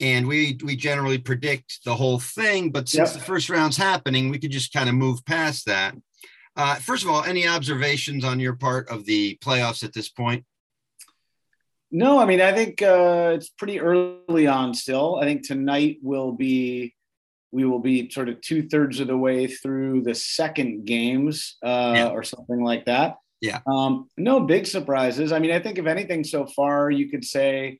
and 0.00 0.26
we 0.26 0.58
we 0.64 0.76
generally 0.76 1.18
predict 1.18 1.84
the 1.84 1.94
whole 1.94 2.18
thing. 2.18 2.70
But 2.70 2.88
since 2.88 3.10
Yep. 3.10 3.18
the 3.18 3.24
first 3.24 3.50
round's 3.50 3.76
happening, 3.76 4.30
we 4.30 4.38
could 4.38 4.50
just 4.50 4.72
kind 4.72 4.88
of 4.88 4.94
move 4.94 5.24
past 5.24 5.66
that. 5.66 5.94
Uh, 6.56 6.74
first 6.76 7.02
of 7.04 7.10
all, 7.10 7.22
any 7.24 7.46
observations 7.48 8.24
on 8.24 8.38
your 8.40 8.54
part 8.54 8.88
of 8.88 9.04
the 9.06 9.38
playoffs 9.42 9.82
at 9.82 9.92
this 9.94 10.08
point? 10.08 10.44
No, 11.90 12.18
I 12.18 12.24
mean, 12.24 12.40
I 12.40 12.52
think 12.52 12.80
uh, 12.80 13.32
it's 13.34 13.50
pretty 13.50 13.78
early 13.80 14.46
on 14.46 14.72
still. 14.74 15.16
I 15.20 15.24
think 15.24 15.46
tonight 15.46 15.98
will 16.02 16.32
be, 16.32 16.94
we 17.52 17.64
will 17.66 17.80
be 17.80 18.08
sort 18.10 18.30
of 18.30 18.40
two 18.40 18.66
thirds 18.68 18.98
of 19.00 19.08
the 19.08 19.16
way 19.16 19.46
through 19.46 20.02
the 20.02 20.14
second 20.14 20.86
games 20.86 21.56
uh, 21.62 21.92
Yeah. 21.94 22.08
or 22.08 22.22
something 22.22 22.62
like 22.62 22.86
that. 22.86 23.16
Yeah. 23.42 23.60
Um, 23.66 24.08
no 24.16 24.40
big 24.40 24.66
surprises. 24.66 25.32
I 25.32 25.38
mean, 25.38 25.50
I 25.50 25.58
think 25.58 25.76
if 25.78 25.86
anything 25.86 26.24
so 26.24 26.46
far, 26.46 26.90
you 26.90 27.10
could 27.10 27.24
say, 27.24 27.78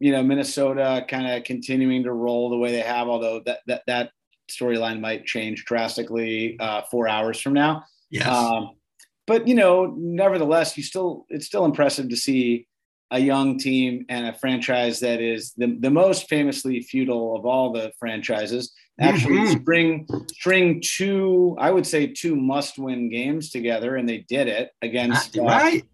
you 0.00 0.12
know, 0.12 0.22
Minnesota 0.22 1.04
kind 1.08 1.26
of 1.26 1.44
continuing 1.44 2.04
to 2.04 2.12
roll 2.12 2.50
the 2.50 2.56
way 2.56 2.72
they 2.72 2.80
have, 2.80 3.08
although 3.08 3.40
that, 3.46 3.60
that, 3.66 3.82
that 3.86 4.10
storyline 4.50 5.00
might 5.00 5.24
change 5.24 5.64
drastically 5.64 6.56
uh, 6.60 6.82
four 6.90 7.08
hours 7.08 7.40
from 7.40 7.52
now. 7.54 7.84
Yes. 8.10 8.26
Um, 8.26 8.70
but 9.26 9.48
you 9.48 9.54
know, 9.54 9.94
nevertheless, 9.96 10.76
you 10.76 10.82
still 10.82 11.24
it's 11.30 11.46
still 11.46 11.64
impressive 11.64 12.08
to 12.10 12.16
see 12.16 12.66
a 13.10 13.18
young 13.18 13.58
team 13.58 14.04
and 14.08 14.26
a 14.26 14.34
franchise 14.34 15.00
that 15.00 15.20
is 15.20 15.52
the, 15.56 15.76
the 15.80 15.90
most 15.90 16.28
famously 16.28 16.82
feudal 16.82 17.36
of 17.36 17.46
all 17.46 17.72
the 17.72 17.92
franchises 17.98 18.72
actually 19.00 19.38
Mhm. 19.38 19.60
string 19.60 20.06
string 20.32 20.80
two 20.82 21.56
I 21.60 21.70
would 21.70 21.86
say 21.86 22.06
two 22.06 22.34
must 22.34 22.78
win 22.78 23.10
games 23.10 23.50
together 23.50 23.96
and 23.96 24.08
they 24.08 24.24
did 24.28 24.48
it 24.48 24.70
against 24.82 25.36
uh, 25.38 25.42
right. 25.42 25.84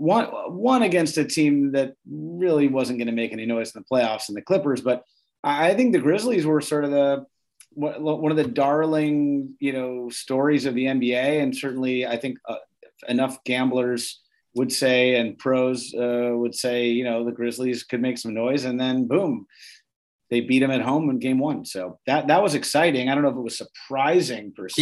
One 0.00 0.24
one 0.24 0.82
against 0.82 1.18
a 1.18 1.24
team 1.24 1.72
that 1.72 1.94
really 2.10 2.68
wasn't 2.68 2.98
going 2.98 3.06
to 3.06 3.12
make 3.12 3.32
any 3.32 3.44
noise 3.44 3.74
in 3.74 3.82
the 3.82 3.96
playoffs 3.96 4.28
and 4.28 4.36
the 4.36 4.42
Clippers. 4.42 4.80
But 4.80 5.04
I 5.44 5.74
think 5.74 5.92
the 5.92 6.00
Grizzlies 6.00 6.46
were 6.46 6.60
sort 6.60 6.84
of 6.84 6.90
the 6.90 7.26
one 7.74 8.30
of 8.32 8.36
the 8.36 8.48
darling 8.48 9.54
you 9.60 9.72
know 9.72 10.08
stories 10.08 10.64
of 10.64 10.74
the 10.74 10.86
NBA, 10.86 11.42
and 11.42 11.54
certainly 11.54 12.06
I 12.06 12.16
think 12.16 12.38
uh, 12.48 12.56
enough 13.08 13.44
gamblers 13.44 14.20
would 14.54 14.72
say 14.72 15.16
and 15.16 15.38
pros 15.38 15.94
uh, 15.94 16.30
would 16.32 16.54
say 16.54 16.88
you 16.88 17.04
know 17.04 17.24
the 17.24 17.32
Grizzlies 17.32 17.84
could 17.84 18.00
make 18.00 18.16
some 18.16 18.34
noise, 18.34 18.64
and 18.64 18.80
then 18.80 19.06
boom. 19.06 19.46
They 20.30 20.40
beat 20.40 20.60
them 20.60 20.70
at 20.70 20.80
home 20.80 21.10
in 21.10 21.18
game 21.18 21.40
one, 21.40 21.64
so 21.66 21.98
that 22.06 22.28
that 22.28 22.42
was 22.42 22.54
exciting. 22.54 23.10
I 23.10 23.14
don't 23.14 23.24
know 23.24 23.30
if 23.30 23.36
it 23.36 23.40
was 23.40 23.58
surprising 23.58 24.52
per 24.56 24.68
se. 24.68 24.80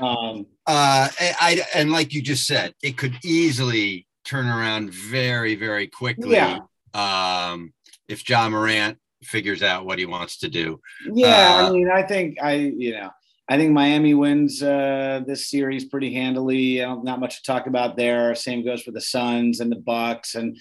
Um, 0.00 0.46
Uh, 0.66 1.08
I, 1.18 1.34
I 1.40 1.60
and 1.74 1.92
like 1.92 2.14
you 2.14 2.22
just 2.22 2.46
said, 2.46 2.74
it 2.82 2.96
could 2.96 3.14
easily 3.22 4.06
turn 4.24 4.46
around 4.46 4.92
very, 4.92 5.54
very 5.54 5.86
quickly. 5.86 6.32
Yeah. 6.32 6.60
Um, 6.94 7.72
if 8.08 8.28
Ja 8.28 8.48
Morant 8.48 8.98
figures 9.22 9.62
out 9.62 9.86
what 9.86 9.98
he 9.98 10.06
wants 10.06 10.38
to 10.38 10.48
do. 10.48 10.80
Yeah, 11.12 11.60
Uh, 11.64 11.68
I 11.68 11.70
mean, 11.70 11.90
I 11.90 12.02
think 12.02 12.36
I, 12.42 12.52
you 12.54 12.92
know, 12.92 13.10
I 13.48 13.56
think 13.58 13.72
Miami 13.72 14.14
wins 14.14 14.62
uh, 14.62 15.20
this 15.26 15.50
series 15.50 15.84
pretty 15.86 16.12
handily. 16.14 16.78
Not 16.78 17.20
much 17.20 17.36
to 17.36 17.42
talk 17.42 17.66
about 17.66 17.96
there. 17.96 18.34
Same 18.34 18.64
goes 18.64 18.82
for 18.82 18.90
the 18.90 19.00
Suns 19.00 19.60
and 19.60 19.70
the 19.70 19.76
Bucks, 19.80 20.34
and 20.34 20.56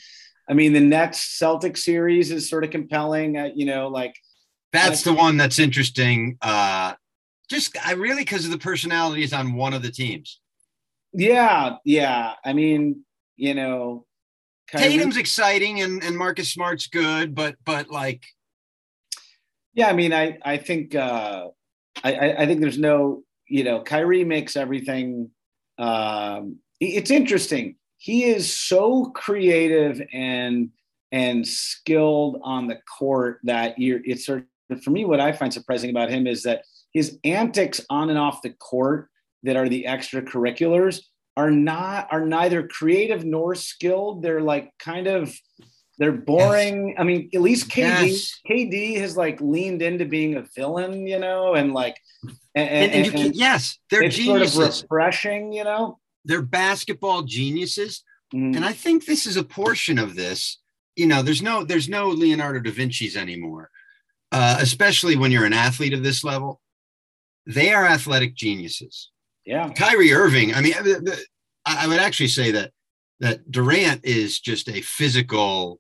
I 0.50 0.54
mean, 0.54 0.74
the 0.74 0.82
Nets 0.82 1.22
Celtic 1.40 1.78
series 1.78 2.32
is 2.32 2.50
sort 2.50 2.64
of 2.66 2.72
compelling. 2.72 3.38
Uh, 3.38 3.50
you 3.56 3.66
know, 3.66 3.88
like 3.88 4.16
That's 4.74 5.04
the 5.04 5.14
one 5.14 5.38
that's 5.38 5.60
interesting. 5.60 6.38
Uh, 6.42 6.94
just 7.50 7.78
I 7.86 7.94
really 7.94 8.22
because 8.24 8.46
of 8.46 8.52
the 8.52 8.58
personalities 8.58 9.34
on 9.34 9.54
one 9.54 9.74
of 9.74 9.82
the 9.82 9.92
teams. 9.92 10.40
yeah, 11.14 11.76
yeah. 11.86 12.34
I 12.44 12.54
mean, 12.54 13.06
you 13.36 13.54
know, 13.54 14.06
Tatum's 14.70 15.18
exciting 15.18 15.82
and, 15.82 16.04
and 16.04 16.18
Marcus 16.18 16.52
Smart's 16.52 16.88
good, 16.88 17.36
but 17.36 17.56
but 17.66 17.90
like 17.90 18.24
Yeah, 19.74 19.88
I 19.88 19.94
mean, 19.94 20.14
I 20.14 20.38
I 20.44 20.58
think 20.58 20.96
uh, 20.96 21.48
I 22.04 22.14
I 22.14 22.42
I 22.42 22.46
think 22.46 22.62
there's 22.62 22.80
no 22.80 23.24
you 23.48 23.64
know 23.64 23.82
Kyrie 23.82 24.24
makes 24.24 24.56
everything. 24.56 25.30
Um, 25.78 26.58
it's 26.80 27.12
interesting. 27.12 27.76
He 27.98 28.26
is 28.26 28.52
so 28.52 29.06
creative 29.06 30.02
and 30.12 30.70
and 31.12 31.48
skilled 31.48 32.40
on 32.44 32.68
the 32.68 32.80
court 32.98 33.40
that 33.44 33.78
you're. 33.78 34.02
It's 34.04 34.26
sort 34.26 34.46
of 34.70 34.84
for 34.84 34.92
me. 34.92 35.06
What 35.06 35.20
I 35.20 35.32
find 35.32 35.54
surprising 35.54 35.90
about 35.90 36.10
him 36.10 36.28
is 36.28 36.44
that 36.44 36.64
his 36.94 37.20
antics 37.24 37.82
on 37.90 38.10
and 38.10 38.20
off 38.20 38.42
the 38.42 38.52
court 38.52 39.10
that 39.44 39.56
are 39.56 39.68
the 39.68 39.86
extracurriculars 39.88 41.02
are 41.36 41.52
not 41.52 42.08
are 42.12 42.26
neither 42.26 42.68
creative 42.68 43.26
nor 43.26 43.56
skilled. 43.56 44.22
They're 44.24 44.42
like 44.42 44.72
kind 44.80 45.08
of 45.08 45.34
they're 45.98 46.12
boring. 46.12 46.96
I 46.98 47.04
mean, 47.04 47.30
at 47.34 47.42
least 47.42 47.70
KD 47.70 47.78
Yes. 48.08 48.40
KD 48.50 49.00
has 49.00 49.16
like 49.18 49.40
leaned 49.42 49.82
into 49.82 50.06
being 50.06 50.36
a 50.36 50.46
villain, 50.56 51.06
you 51.08 51.20
know, 51.20 51.54
and 51.54 51.74
like 51.74 51.98
and, 52.24 52.34
and, 52.70 52.92
and 52.92 53.06
you 53.06 53.12
and- 53.12 53.22
can, 53.22 53.32
yes, 53.34 53.78
they're 53.90 54.04
it's 54.04 54.24
sort 54.24 54.42
of 54.42 54.56
refreshing, 54.58 55.54
you 55.54 55.64
know. 55.64 56.00
they're 56.26 56.42
basketball 56.42 57.24
geniuses. 57.24 58.04
Mhm. 58.34 58.56
and 58.56 58.66
i 58.66 58.74
think 58.74 59.06
this 59.06 59.28
is 59.28 59.38
a 59.38 59.44
portion 59.44 60.00
of 60.00 60.16
this 60.16 60.60
you 60.96 61.06
know 61.06 61.22
there's 61.22 61.44
no 61.44 61.64
there's 61.64 61.88
no 61.88 62.10
leonardo 62.10 62.60
da 62.60 62.72
vinci's 62.72 63.16
anymore 63.16 63.70
uh, 64.32 64.58
especially 64.60 65.16
when 65.16 65.32
you're 65.32 65.46
an 65.46 65.54
athlete 65.68 65.94
of 65.94 66.02
this 66.02 66.24
level 66.24 66.60
they 67.46 67.72
are 67.72 67.86
athletic 67.86 68.34
geniuses 68.36 69.12
yeah, 69.46 69.70
kyrie 69.74 70.14
irving 70.14 70.54
i 70.54 70.62
mean 70.62 70.74
i 71.66 71.88
would 71.88 72.00
actually 72.00 72.28
say 72.28 72.52
that 72.52 72.72
that 73.20 73.50
durant 73.52 74.04
is 74.06 74.40
just 74.40 74.68
a 74.70 74.82
physical 74.82 75.80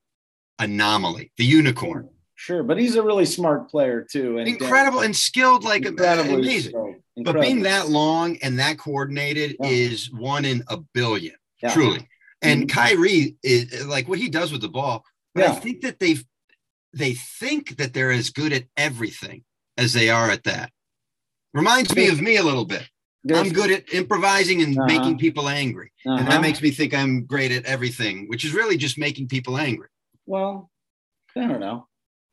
anomaly 0.59 1.31
the 1.37 1.45
unicorn 1.45 2.09
sure, 2.35 2.61
but 2.63 2.77
he's 2.77 2.95
a 2.95 3.01
really 3.01 3.25
smart 3.25 3.69
player 3.69 4.05
too, 4.09 4.37
and 4.37 4.47
incredible 4.49 4.99
and 5.01 5.15
skilled 5.15 5.63
like 5.63 5.85
amazing 5.85 6.71
so- 6.73 6.95
but 7.23 7.39
being 7.39 7.61
that 7.61 7.87
long 7.89 8.37
and 8.41 8.59
that 8.59 8.77
coordinated 8.77 9.55
Yeah. 9.61 9.69
is 9.69 10.11
one 10.11 10.43
in 10.45 10.63
a 10.67 10.77
billion 10.93 11.35
Yeah. 11.61 11.71
truly. 11.71 12.07
And 12.41 12.63
Mhm. 12.63 12.69
Kyrie 12.69 13.35
is 13.43 13.85
like 13.85 14.07
what 14.09 14.17
he 14.19 14.29
does 14.29 14.51
with 14.51 14.61
the 14.61 14.67
ball. 14.67 15.05
But 15.35 15.43
I 15.45 15.53
think 15.55 15.81
that 15.81 15.99
they 15.99 16.17
they 16.91 17.13
think 17.13 17.77
that 17.77 17.93
they're 17.93 18.11
as 18.11 18.29
good 18.31 18.51
at 18.51 18.65
everything 18.75 19.43
as 19.77 19.93
they 19.93 20.09
are 20.09 20.29
at 20.31 20.43
that. 20.43 20.71
Reminds 21.53 21.95
me 21.95 22.07
of 22.07 22.19
me 22.19 22.35
a 22.35 22.43
little 22.43 22.65
bit. 22.65 22.87
There's- 23.23 23.45
I'm 23.47 23.53
good 23.53 23.71
at 23.71 23.93
improvising 23.93 24.61
and 24.61 24.77
Uh-huh. 24.77 24.85
making 24.87 25.17
people 25.17 25.47
angry. 25.49 25.91
And 26.05 26.19
uh-huh. 26.21 26.29
that 26.29 26.41
makes 26.41 26.61
me 26.61 26.71
think 26.71 26.93
I'm 26.93 27.25
great 27.25 27.51
at 27.51 27.65
everything, 27.65 28.27
which 28.27 28.43
is 28.45 28.53
really 28.53 28.77
just 28.77 28.97
making 28.97 29.27
people 29.27 29.57
angry. 29.57 29.87
well, 30.25 30.69
I 31.35 31.47
don't 31.47 31.59
know. 31.59 31.87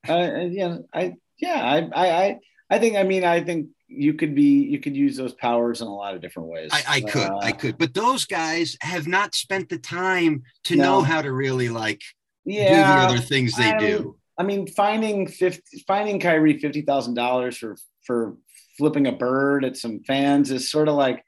Uh, 0.08 0.46
yeah, 0.50 0.78
I 0.92 1.14
yeah, 1.38 1.62
I, 1.64 1.78
I 1.94 2.06
I 2.24 2.38
I 2.70 2.78
think 2.78 2.96
I 2.96 3.02
mean 3.02 3.24
I 3.24 3.42
think 3.42 3.68
you 3.88 4.14
could 4.14 4.34
be 4.34 4.62
you 4.72 4.78
could 4.78 4.94
use 4.96 5.16
those 5.16 5.34
powers 5.34 5.80
in 5.80 5.86
a 5.88 5.94
lot 5.94 6.14
of 6.14 6.20
different 6.20 6.48
ways. 6.48 6.70
I, 6.72 6.82
I 6.96 7.00
could, 7.00 7.30
Uh, 7.30 7.38
I 7.38 7.52
could. 7.52 7.76
But 7.78 7.92
those 7.94 8.24
guys 8.26 8.76
have 8.82 9.06
not 9.08 9.34
spent 9.34 9.68
the 9.68 9.78
time 9.78 10.42
to 10.64 10.76
No. 10.76 10.82
know 10.84 11.00
how 11.02 11.20
to 11.22 11.32
really 11.32 11.68
like 11.68 12.02
yeah, 12.44 12.68
do 12.68 12.76
the 12.76 13.08
other 13.14 13.18
things 13.26 13.54
they 13.56 13.72
I 13.72 13.78
do. 13.78 14.16
I 14.38 14.42
mean, 14.42 14.66
finding 14.68 15.26
fifty, 15.26 15.82
finding 15.86 16.18
Kyrie 16.20 16.58
fifty 16.58 16.82
thousand 16.82 17.14
dollars 17.14 17.56
for 17.58 17.76
for 18.06 18.36
flipping 18.80 19.06
a 19.06 19.12
bird 19.12 19.62
at 19.62 19.76
some 19.76 20.00
fans 20.06 20.50
is 20.50 20.70
sort 20.70 20.88
of 20.88 20.94
like 20.94 21.22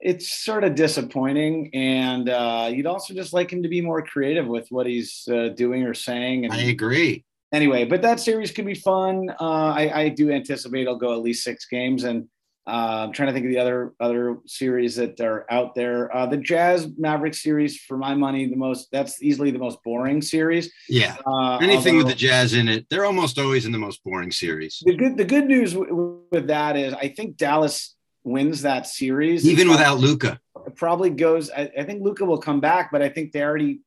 it's 0.00 0.42
sort 0.42 0.64
of 0.64 0.74
disappointing, 0.74 1.70
and 1.72 2.28
uh, 2.28 2.68
you'd 2.72 2.86
also 2.86 3.14
just 3.14 3.32
like 3.32 3.52
him 3.52 3.62
to 3.62 3.68
be 3.68 3.80
more 3.80 4.04
creative 4.04 4.48
with 4.48 4.66
what 4.70 4.84
he's 4.84 5.28
uh, 5.32 5.50
doing 5.50 5.84
or 5.84 5.94
saying. 5.94 6.44
And 6.44 6.52
I 6.52 6.62
agree. 6.62 7.24
anyway, 7.52 7.84
but 7.84 8.02
that 8.02 8.18
series 8.18 8.50
could 8.50 8.66
be 8.66 8.74
fun. 8.74 9.30
Uh, 9.40 9.70
I, 9.70 10.00
I 10.02 10.08
do 10.08 10.32
anticipate 10.32 10.82
it'll 10.82 10.96
go 10.96 11.12
at 11.12 11.20
least 11.20 11.44
six 11.44 11.66
games, 11.66 12.02
and 12.02 12.26
uh, 12.66 13.04
I'm 13.06 13.12
trying 13.12 13.26
to 13.28 13.32
think 13.32 13.46
of 13.46 13.50
the 13.50 13.58
other 13.58 13.92
other 13.98 14.38
series 14.46 14.96
that 14.96 15.20
are 15.20 15.46
out 15.50 15.74
there. 15.74 16.14
Uh, 16.14 16.26
the 16.26 16.36
Jazz 16.36 16.88
Maverick 16.96 17.34
series, 17.34 17.76
for 17.78 17.96
my 17.96 18.14
money, 18.14 18.46
the 18.46 18.56
most 18.56 18.88
that's 18.92 19.22
easily 19.22 19.50
the 19.50 19.58
most 19.58 19.82
boring 19.82 20.22
series. 20.22 20.72
Yeah. 20.88 21.16
Uh, 21.26 21.56
Anything 21.58 21.96
with 21.96 22.06
the 22.06 22.14
jazz 22.14 22.54
in 22.54 22.68
it, 22.68 22.86
they're 22.88 23.04
almost 23.04 23.38
always 23.38 23.66
in 23.66 23.72
the 23.72 23.78
most 23.78 24.04
boring 24.04 24.30
series. 24.30 24.82
the 24.86 24.94
good 24.94 25.16
the 25.16 25.24
good 25.24 25.46
news 25.46 25.72
w- 25.72 26.20
with 26.30 26.46
that 26.46 26.76
is 26.76 26.94
I 26.94 27.08
think 27.08 27.36
Dallas 27.36 27.96
wins 28.24 28.62
that 28.62 28.86
series 28.86 29.48
Even 29.48 29.68
without 29.68 29.98
Luka. 29.98 30.38
It 30.64 30.76
probably 30.76 31.10
goes. 31.10 31.50
I, 31.50 31.68
I 31.76 31.82
think 31.82 32.04
Luka 32.04 32.24
will 32.24 32.38
come 32.38 32.60
back, 32.60 32.90
but 32.92 33.02
I 33.02 33.08
think 33.08 33.32
they 33.32 33.42
already 33.42 33.80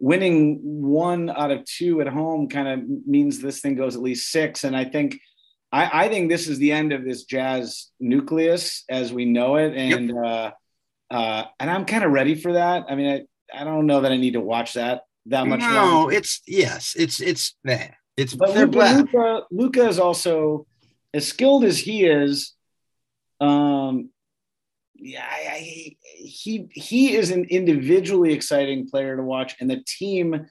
winning 0.00 0.58
one 0.62 1.28
out 1.28 1.50
of 1.50 1.64
two 1.66 2.00
at 2.00 2.06
home 2.06 2.48
kind 2.48 2.68
of 2.68 3.06
means 3.06 3.40
this 3.40 3.60
thing 3.60 3.74
goes 3.74 3.94
at 3.94 4.00
least 4.00 4.30
six. 4.30 4.64
And 4.64 4.74
I 4.74 4.84
think 4.86 5.20
I, 5.70 6.04
I 6.04 6.08
think 6.08 6.28
this 6.28 6.48
is 6.48 6.58
the 6.58 6.72
end 6.72 6.92
of 6.92 7.04
this 7.04 7.24
Jazz 7.24 7.90
nucleus 8.00 8.84
as 8.88 9.12
we 9.12 9.24
know 9.24 9.56
it, 9.56 9.74
and 9.74 10.08
yep. 10.08 10.16
uh, 10.24 10.50
uh, 11.14 11.44
and 11.60 11.70
I'm 11.70 11.84
kind 11.84 12.04
of 12.04 12.12
ready 12.12 12.34
for 12.34 12.54
that. 12.54 12.86
I 12.88 12.94
mean, 12.94 13.26
I, 13.52 13.60
I 13.60 13.64
don't 13.64 13.86
know 13.86 14.00
that 14.00 14.12
I 14.12 14.16
need 14.16 14.32
to 14.32 14.40
watch 14.40 14.74
that 14.74 15.02
that 15.26 15.46
much. 15.46 15.60
No, 15.60 15.66
longer. 15.66 16.14
it's 16.14 16.42
yes, 16.46 16.94
it's 16.98 17.20
it's 17.20 17.56
bad. 17.64 17.94
It's 18.16 18.34
but 18.34 18.54
Luca, 18.54 19.42
Luka 19.50 19.88
is 19.88 19.98
also 19.98 20.66
as 21.14 21.26
skilled 21.28 21.64
as 21.64 21.78
he 21.78 22.04
is. 22.04 22.54
Um, 23.40 24.10
yeah, 24.96 25.24
I, 25.24 25.50
I, 25.52 25.96
he 26.16 26.68
he 26.72 27.14
is 27.14 27.30
an 27.30 27.44
individually 27.44 28.32
exciting 28.32 28.88
player 28.88 29.16
to 29.16 29.22
watch, 29.22 29.54
and 29.60 29.70
the 29.70 29.84
team 29.86 30.46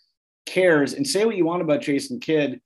cares. 0.45 0.93
And 0.93 1.05
say 1.05 1.25
what 1.25 1.35
you 1.35 1.45
want 1.45 1.61
about 1.61 1.81
Jason 1.81 2.19
Kidd, 2.19 2.61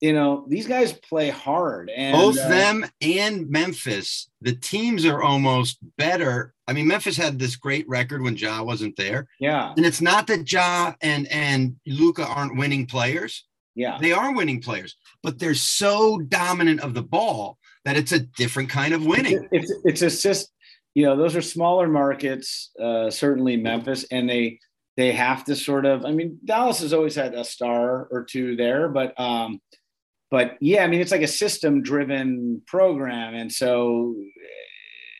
you 0.00 0.12
know 0.12 0.44
these 0.48 0.66
guys 0.66 0.92
play 0.92 1.30
hard, 1.30 1.90
and 1.90 2.14
both 2.14 2.38
uh, 2.38 2.48
them 2.48 2.86
and 3.00 3.48
Memphis, 3.48 4.30
the 4.40 4.54
teams 4.54 5.04
are 5.04 5.22
almost 5.22 5.78
better. 5.96 6.52
I 6.66 6.72
mean, 6.72 6.86
Memphis 6.86 7.16
had 7.16 7.38
this 7.38 7.56
great 7.56 7.88
record 7.88 8.22
when 8.22 8.36
Ja 8.36 8.62
wasn't 8.62 8.96
there. 8.96 9.28
Yeah, 9.40 9.72
and 9.76 9.86
it's 9.86 10.00
not 10.00 10.26
that 10.26 10.50
Ja 10.50 10.94
and 11.00 11.26
and 11.28 11.76
Luka 11.86 12.26
aren't 12.26 12.56
winning 12.56 12.86
players. 12.86 13.44
Yeah, 13.74 13.98
they 14.00 14.12
are 14.12 14.34
winning 14.34 14.60
players, 14.60 14.96
but 15.22 15.38
they're 15.38 15.54
so 15.54 16.18
dominant 16.18 16.80
of 16.80 16.94
the 16.94 17.02
ball 17.02 17.58
that 17.84 17.96
it's 17.96 18.12
a 18.12 18.20
different 18.20 18.68
kind 18.68 18.92
of 18.92 19.06
winning. 19.06 19.48
It's 19.52 19.72
it's, 19.84 20.02
it's 20.02 20.24
a 20.24 20.46
you 20.96 21.04
know 21.04 21.14
those 21.14 21.36
are 21.36 21.42
smaller 21.42 21.88
markets 21.88 22.70
uh, 22.82 23.10
certainly 23.10 23.56
memphis 23.56 24.04
and 24.10 24.28
they 24.28 24.58
they 24.96 25.12
have 25.12 25.44
to 25.44 25.54
sort 25.54 25.84
of 25.84 26.06
i 26.06 26.10
mean 26.10 26.38
dallas 26.44 26.80
has 26.80 26.94
always 26.94 27.14
had 27.14 27.34
a 27.34 27.44
star 27.44 28.08
or 28.10 28.24
two 28.24 28.56
there 28.56 28.88
but 28.88 29.18
um 29.20 29.60
but 30.30 30.56
yeah 30.60 30.84
i 30.84 30.86
mean 30.86 31.00
it's 31.00 31.12
like 31.12 31.22
a 31.22 31.28
system 31.28 31.82
driven 31.82 32.62
program 32.66 33.34
and 33.34 33.50
so 33.50 34.14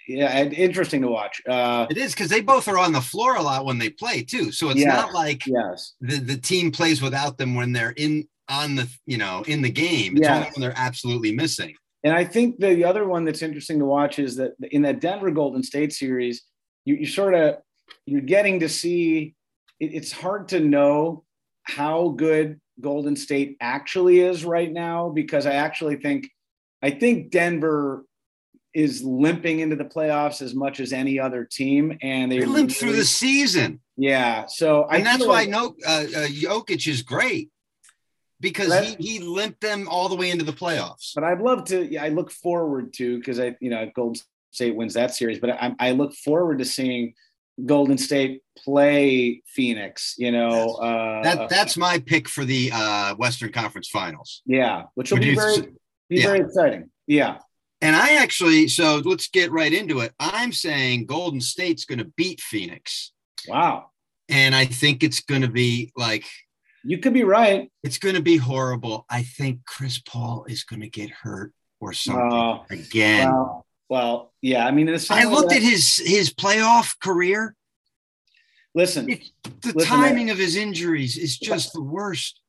yeah 0.09 0.45
interesting 0.45 1.03
to 1.03 1.09
watch 1.09 1.41
uh 1.49 1.87
it 1.91 1.97
is 1.97 2.15
because 2.15 2.31
they 2.31 2.41
both 2.41 2.69
are 2.69 2.79
on 2.79 2.93
the 2.93 3.01
floor 3.01 3.37
a 3.37 3.43
lot 3.43 3.65
when 3.65 3.79
they 3.79 3.91
play 3.91 4.23
too 4.23 4.53
so 4.53 4.71
it's 4.71 4.85
not 4.85 5.13
like 5.13 5.47
yes 5.47 5.95
the, 6.01 6.19
the 6.19 6.37
team 6.37 6.71
plays 6.71 7.03
without 7.03 7.39
them 7.39 7.55
when 7.55 7.73
they're 7.73 7.95
in 7.97 8.27
on 8.49 8.77
the 8.77 8.89
you 9.07 9.19
know 9.19 9.43
in 9.49 9.63
the 9.63 9.71
game 9.71 10.17
it's 10.17 10.27
yeah. 10.27 10.37
only 10.37 10.51
when 10.51 10.61
they're 10.61 10.79
absolutely 10.79 11.35
missing 11.35 11.75
and 12.07 12.15
I 12.15 12.23
think 12.23 12.61
the 12.61 12.85
other 12.85 13.05
one 13.05 13.25
that's 13.25 13.43
interesting 13.43 13.81
to 13.81 13.85
watch 13.85 14.21
is 14.21 14.37
that 14.37 14.53
in 14.61 14.83
that 14.83 15.01
Denver 15.01 15.33
Golden 15.33 15.65
State 15.65 15.93
series, 15.93 16.43
you, 16.85 16.95
you 16.95 17.07
sort 17.07 17.35
of 17.35 17.57
you're 18.05 18.21
getting 18.21 18.61
to 18.61 18.69
see. 18.69 19.35
It, 19.81 19.93
it's 19.93 20.13
hard 20.13 20.49
to 20.51 20.61
know 20.61 21.25
how 21.65 22.11
good 22.11 22.61
Golden 22.81 23.17
State 23.17 23.57
actually 23.61 24.21
is 24.21 24.45
right 24.45 24.71
now 24.71 25.09
because 25.09 25.47
I 25.47 25.55
actually 25.55 25.97
think 25.97 26.29
I 26.83 26.91
think 26.91 27.31
Denver 27.31 28.05
is 28.75 29.03
limping 29.03 29.61
into 29.61 29.75
the 29.75 29.85
playoffs 29.85 30.43
as 30.43 30.55
much 30.55 30.81
as 30.81 30.93
any 30.93 31.19
other 31.19 31.45
team, 31.51 31.97
and 32.03 32.31
they, 32.31 32.41
they 32.41 32.47
limp 32.47 32.71
through 32.71 32.95
the 32.95 33.05
season. 33.05 33.81
Yeah, 33.97 34.45
so 34.47 34.87
and 34.87 35.09
I 35.09 35.13
that's 35.13 35.27
why 35.27 35.45
like, 35.45 35.49
no 35.49 35.75
uh, 35.87 35.91
uh, 35.91 36.27
Jokic 36.27 36.87
is 36.87 37.03
great 37.03 37.51
because 38.41 38.79
he, 38.87 38.97
he 39.01 39.19
limped 39.21 39.63
them 39.63 39.89
all 39.89 40.11
the 40.11 40.15
way 40.15 40.31
into 40.31 40.45
the 40.45 40.53
playoffs. 40.53 41.13
But 41.15 41.25
I'd 41.25 41.41
love 41.41 41.65
to. 41.67 41.97
I 41.97 42.11
look 42.11 42.31
forward 42.31 42.93
to 42.95 43.19
because 43.19 43.41
I 43.41 43.57
you 43.61 43.71
know 43.71 43.91
Golden 43.95 44.21
State 44.51 44.77
wins 44.77 44.95
that 44.95 45.15
series, 45.15 45.39
but 45.39 45.51
I, 45.51 45.75
I 45.79 45.91
look 45.93 46.15
forward 46.15 46.59
to 46.59 46.65
seeing 46.67 47.15
Golden 47.65 47.99
State 47.99 48.43
play 48.59 49.43
Phoenix. 49.47 50.15
You 50.19 50.33
know, 50.33 50.75
uh, 50.75 51.23
that 51.23 51.49
that's 51.49 51.77
my 51.77 51.99
pick 51.99 52.29
for 52.29 52.45
the 52.45 52.71
uh, 52.73 53.15
Western 53.17 53.53
Conference 53.53 53.89
Finals. 53.89 54.43
Yeah, 54.47 54.85
which 54.95 55.11
will 55.11 55.19
be 55.19 55.35
very 55.35 55.63
be 56.09 56.17
yeah. 56.17 56.23
very 56.23 56.41
exciting. 56.41 56.91
Yeah. 57.07 57.39
And 57.83 57.95
I 57.95 58.15
actually, 58.15 58.69
so 58.69 59.03
let's 59.05 59.29
get 59.29 59.53
right 59.53 59.73
into 59.73 60.01
it. 60.01 60.13
I'm 60.19 60.51
saying 60.51 61.07
Golden 61.07 61.43
State's 61.43 61.85
going 61.85 61.99
to 61.99 62.11
beat 62.17 62.41
Phoenix. 62.41 63.13
Wow. 63.49 63.91
And 64.31 64.55
I 64.55 64.65
think 64.65 65.03
it's 65.03 65.21
going 65.21 65.43
to 65.43 65.49
be 65.49 65.93
like 65.95 66.25
you 66.85 66.99
could 66.99 67.13
be 67.15 67.25
right. 67.25 67.71
It's 67.83 67.99
going 67.99 68.15
to 68.15 68.23
be 68.23 68.37
horrible. 68.37 69.05
I 69.11 69.23
think 69.23 69.65
Chris 69.67 69.99
Paul 69.99 70.47
is 70.49 70.65
going 70.65 70.81
to 70.81 70.89
get 70.89 71.11
hurt 71.11 71.53
or 71.81 71.93
something 71.93 72.33
uh, 72.33 72.59
again. 72.71 73.31
Well, 73.31 73.66
well, 73.89 74.33
yeah. 74.43 74.67
I 74.67 74.71
mean, 74.71 74.89
I 75.11 75.25
looked 75.25 75.51
that, 75.51 75.57
at 75.57 75.63
his 75.63 75.97
his 75.97 76.33
playoff 76.33 76.99
career. 77.01 77.55
Listen, 78.75 79.09
it, 79.09 79.25
the 79.63 79.73
listen, 79.73 79.91
timing 79.91 80.31
of 80.31 80.39
his 80.39 80.57
injuries 80.57 81.17
is 81.17 81.39
just 81.39 81.73
the 81.73 81.83
worst. 81.83 82.41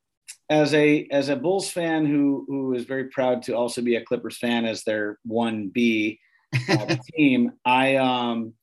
As 0.50 0.74
a 0.74 1.08
as 1.12 1.30
a 1.30 1.36
Bulls 1.36 1.70
fan 1.70 2.06
who 2.06 2.46
who 2.48 2.74
is 2.74 2.86
very 2.86 3.06
proud 3.06 3.44
to 3.44 3.54
also 3.54 3.82
be 3.82 3.96
a 3.96 4.04
Clippers 4.04 4.38
fan 4.38 4.66
as 4.66 4.84
their 4.84 5.20
one 5.24 5.70
B 5.70 6.20
uh, 6.70 6.96
team, 7.16 7.54
I 7.66 7.96
um 7.96 8.54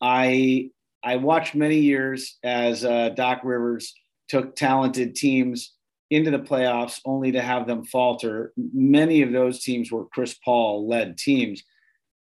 I 0.00 0.70
I 1.02 1.16
watched 1.16 1.54
many 1.54 1.78
years 1.78 2.38
as 2.42 2.84
uh, 2.84 3.10
Doc 3.10 3.40
Rivers 3.44 3.94
took 4.28 4.56
talented 4.56 5.14
teams 5.14 5.72
into 6.10 6.30
the 6.30 6.38
playoffs 6.38 7.00
only 7.04 7.32
to 7.32 7.42
have 7.42 7.66
them 7.66 7.84
falter. 7.84 8.52
Many 8.56 9.22
of 9.22 9.32
those 9.32 9.62
teams 9.62 9.90
were 9.90 10.06
Chris 10.06 10.34
Paul 10.34 10.88
led 10.88 11.18
teams. 11.18 11.62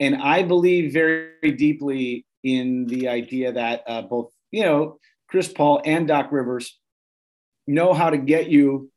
And 0.00 0.16
I 0.16 0.42
believe 0.42 0.92
very 0.92 1.52
deeply 1.57 2.26
in 2.42 2.87
the 2.87 3.09
idea 3.09 3.52
that 3.52 3.83
uh, 3.87 4.02
both, 4.02 4.33
you 4.50 4.62
know, 4.62 4.98
Chris 5.28 5.48
Paul 5.48 5.83
and 5.85 6.07
Doc 6.07 6.30
Rivers 6.30 6.78
know 7.66 7.94
how 7.94 8.11
to 8.11 8.18
get 8.18 8.48
you 8.48 8.90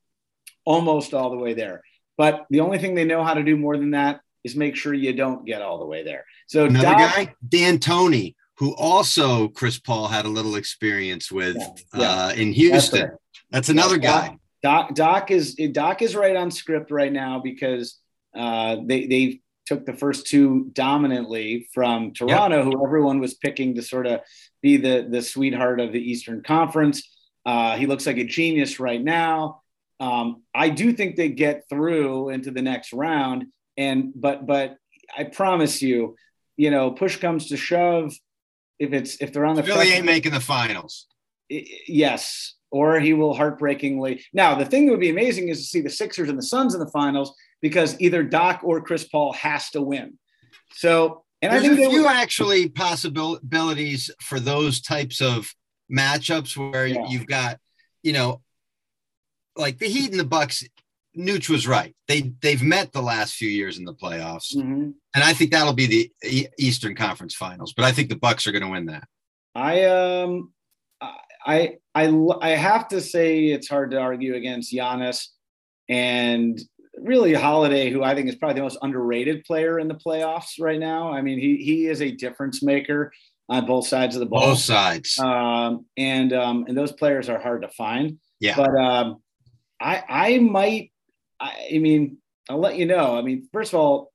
almost 0.65 1.13
all 1.13 1.29
the 1.29 1.37
way 1.37 1.53
there. 1.53 1.81
But 2.17 2.45
the 2.49 2.59
only 2.61 2.77
thing 2.79 2.95
they 2.95 3.05
know 3.05 3.23
how 3.23 3.35
to 3.35 3.43
do 3.43 3.55
more 3.55 3.77
than 3.77 3.91
that 3.91 4.21
is 4.43 4.55
make 4.55 4.75
sure 4.75 4.93
you 4.93 5.13
don't 5.13 5.45
get 5.45 5.61
all 5.61 5.79
the 5.79 5.85
way 5.85 6.03
there. 6.03 6.25
So 6.47 6.65
another 6.65 6.85
Doc, 6.85 7.15
guy, 7.15 7.35
D'Antoni, 7.47 8.35
who 8.57 8.75
also 8.75 9.47
Chris 9.49 9.79
Paul 9.79 10.07
had 10.07 10.25
a 10.25 10.29
little 10.29 10.55
experience 10.55 11.31
with 11.31 11.55
yeah, 11.55 11.73
yeah. 11.93 12.25
Uh, 12.25 12.29
in 12.31 12.53
Houston. 12.53 12.99
That's, 12.99 13.09
right. 13.09 13.19
That's 13.51 13.69
another 13.69 13.97
guy. 13.97 14.37
Doc, 14.63 14.95
Doc 14.95 15.31
is 15.31 15.55
Doc 15.71 16.01
is 16.01 16.15
right 16.15 16.35
on 16.35 16.51
script 16.51 16.91
right 16.91 17.13
now 17.13 17.39
because 17.39 17.99
uh, 18.35 18.77
they 18.83 19.05
they 19.05 19.41
took 19.67 19.85
the 19.85 19.93
first 19.93 20.25
two 20.25 20.69
dominantly 20.73 21.67
from 21.73 22.13
Toronto, 22.13 22.57
yep. 22.57 22.65
who 22.65 22.85
everyone 22.85 23.19
was 23.19 23.33
picking 23.35 23.75
to 23.75 23.81
sort 23.81 24.07
of 24.07 24.21
be 24.61 24.77
the 24.77 25.07
the 25.09 25.21
sweetheart 25.21 25.79
of 25.79 25.91
the 25.91 25.99
Eastern 25.99 26.41
Conference. 26.41 27.03
Uh, 27.45 27.77
he 27.77 27.85
looks 27.85 28.07
like 28.07 28.17
a 28.17 28.23
genius 28.23 28.79
right 28.79 29.03
now. 29.03 29.61
Um, 29.99 30.43
I 30.55 30.69
do 30.69 30.93
think 30.93 31.15
they 31.15 31.29
get 31.29 31.63
through 31.69 32.29
into 32.29 32.51
the 32.51 32.61
next 32.61 32.93
round, 32.93 33.45
and 33.75 34.11
but 34.15 34.47
but 34.47 34.77
I 35.15 35.25
promise 35.25 35.81
you, 35.81 36.15
you 36.55 36.71
know, 36.71 36.91
push 36.91 37.17
comes 37.17 37.49
to 37.49 37.57
shove, 37.57 38.13
if 38.79 38.93
it's 38.93 39.21
if 39.21 39.33
they're 39.33 39.45
on 39.45 39.55
the 39.55 39.63
Philly 39.63 39.91
ain't 39.91 40.05
making 40.05 40.31
the 40.31 40.39
finals. 40.39 41.07
Yes, 41.49 42.55
or 42.71 42.99
he 42.99 43.13
will 43.13 43.33
heartbreakingly. 43.33 44.23
Now, 44.33 44.55
the 44.55 44.65
thing 44.65 44.85
that 44.85 44.91
would 44.91 44.99
be 44.99 45.09
amazing 45.09 45.49
is 45.49 45.59
to 45.59 45.65
see 45.65 45.81
the 45.81 45.89
Sixers 45.89 46.29
and 46.29 46.37
the 46.37 46.43
Suns 46.43 46.73
in 46.73 46.79
the 46.79 46.91
finals 46.91 47.33
because 47.61 47.99
either 47.99 48.23
Doc 48.23 48.61
or 48.63 48.81
Chris 48.81 49.03
Paul 49.03 49.33
has 49.33 49.69
to 49.71 49.81
win. 49.81 50.17
So, 50.73 51.23
and 51.41 51.51
There's 51.51 51.63
I 51.63 51.67
think 51.67 51.79
there 51.79 51.87
are 51.87 51.89
a 51.89 51.93
few 51.93 52.07
actually 52.07 52.69
possibilities 52.69 54.11
for 54.21 54.39
those 54.39 54.81
types 54.81 55.21
of 55.21 55.53
matchups 55.91 56.57
where 56.57 56.87
yeah. 56.87 57.05
you've 57.07 57.27
got, 57.27 57.59
you 58.03 58.13
know, 58.13 58.41
like 59.55 59.77
the 59.79 59.87
Heat 59.87 60.11
and 60.11 60.19
the 60.19 60.25
Bucks 60.25 60.63
Nooch 61.17 61.49
was 61.49 61.67
right. 61.67 61.95
They 62.07 62.33
they've 62.41 62.61
met 62.61 62.93
the 62.93 63.01
last 63.01 63.35
few 63.35 63.49
years 63.49 63.79
in 63.79 63.85
the 63.85 63.93
playoffs, 63.93 64.55
mm-hmm. 64.55 64.91
and 65.15 65.23
I 65.23 65.33
think 65.33 65.51
that'll 65.51 65.73
be 65.73 66.11
the 66.21 66.49
Eastern 66.59 66.95
Conference 66.95 67.33
Finals. 67.33 67.73
But 67.73 67.85
I 67.85 67.91
think 67.91 68.09
the 68.09 68.17
Bucks 68.17 68.45
are 68.45 68.51
going 68.51 68.63
to 68.63 68.69
win 68.69 68.85
that. 68.85 69.07
I 69.55 69.85
um, 69.85 70.53
I 71.01 71.77
I 71.95 72.07
I 72.41 72.49
have 72.49 72.87
to 72.89 73.01
say 73.01 73.47
it's 73.47 73.67
hard 73.67 73.91
to 73.91 73.99
argue 73.99 74.35
against 74.35 74.71
Giannis 74.71 75.27
and 75.89 76.59
really 77.01 77.33
Holiday, 77.33 77.89
who 77.89 78.03
I 78.03 78.15
think 78.15 78.29
is 78.29 78.35
probably 78.35 78.55
the 78.55 78.63
most 78.63 78.77
underrated 78.81 79.43
player 79.45 79.79
in 79.79 79.87
the 79.87 79.95
playoffs 79.95 80.59
right 80.59 80.79
now. 80.79 81.11
I 81.11 81.21
mean, 81.21 81.39
he 81.39 81.57
he 81.57 81.87
is 81.87 82.01
a 82.01 82.11
difference 82.11 82.63
maker 82.63 83.11
on 83.49 83.65
both 83.65 83.87
sides 83.87 84.15
of 84.15 84.19
the 84.19 84.25
ball. 84.25 84.51
Both 84.51 84.59
sides. 84.59 85.17
Um, 85.19 85.85
and 85.97 86.33
um, 86.33 86.65
and 86.67 86.77
those 86.77 86.91
players 86.91 87.29
are 87.29 87.39
hard 87.39 87.61
to 87.61 87.69
find. 87.69 88.19
Yeah. 88.39 88.55
But 88.55 88.75
um, 88.75 89.17
I 89.79 90.03
I 90.07 90.37
might 90.39 90.91
I, 91.39 91.69
I 91.73 91.77
mean, 91.79 92.17
I'll 92.49 92.59
let 92.59 92.77
you 92.77 92.85
know. 92.85 93.17
I 93.17 93.21
mean, 93.21 93.47
first 93.53 93.73
of 93.73 93.79
all, 93.79 94.11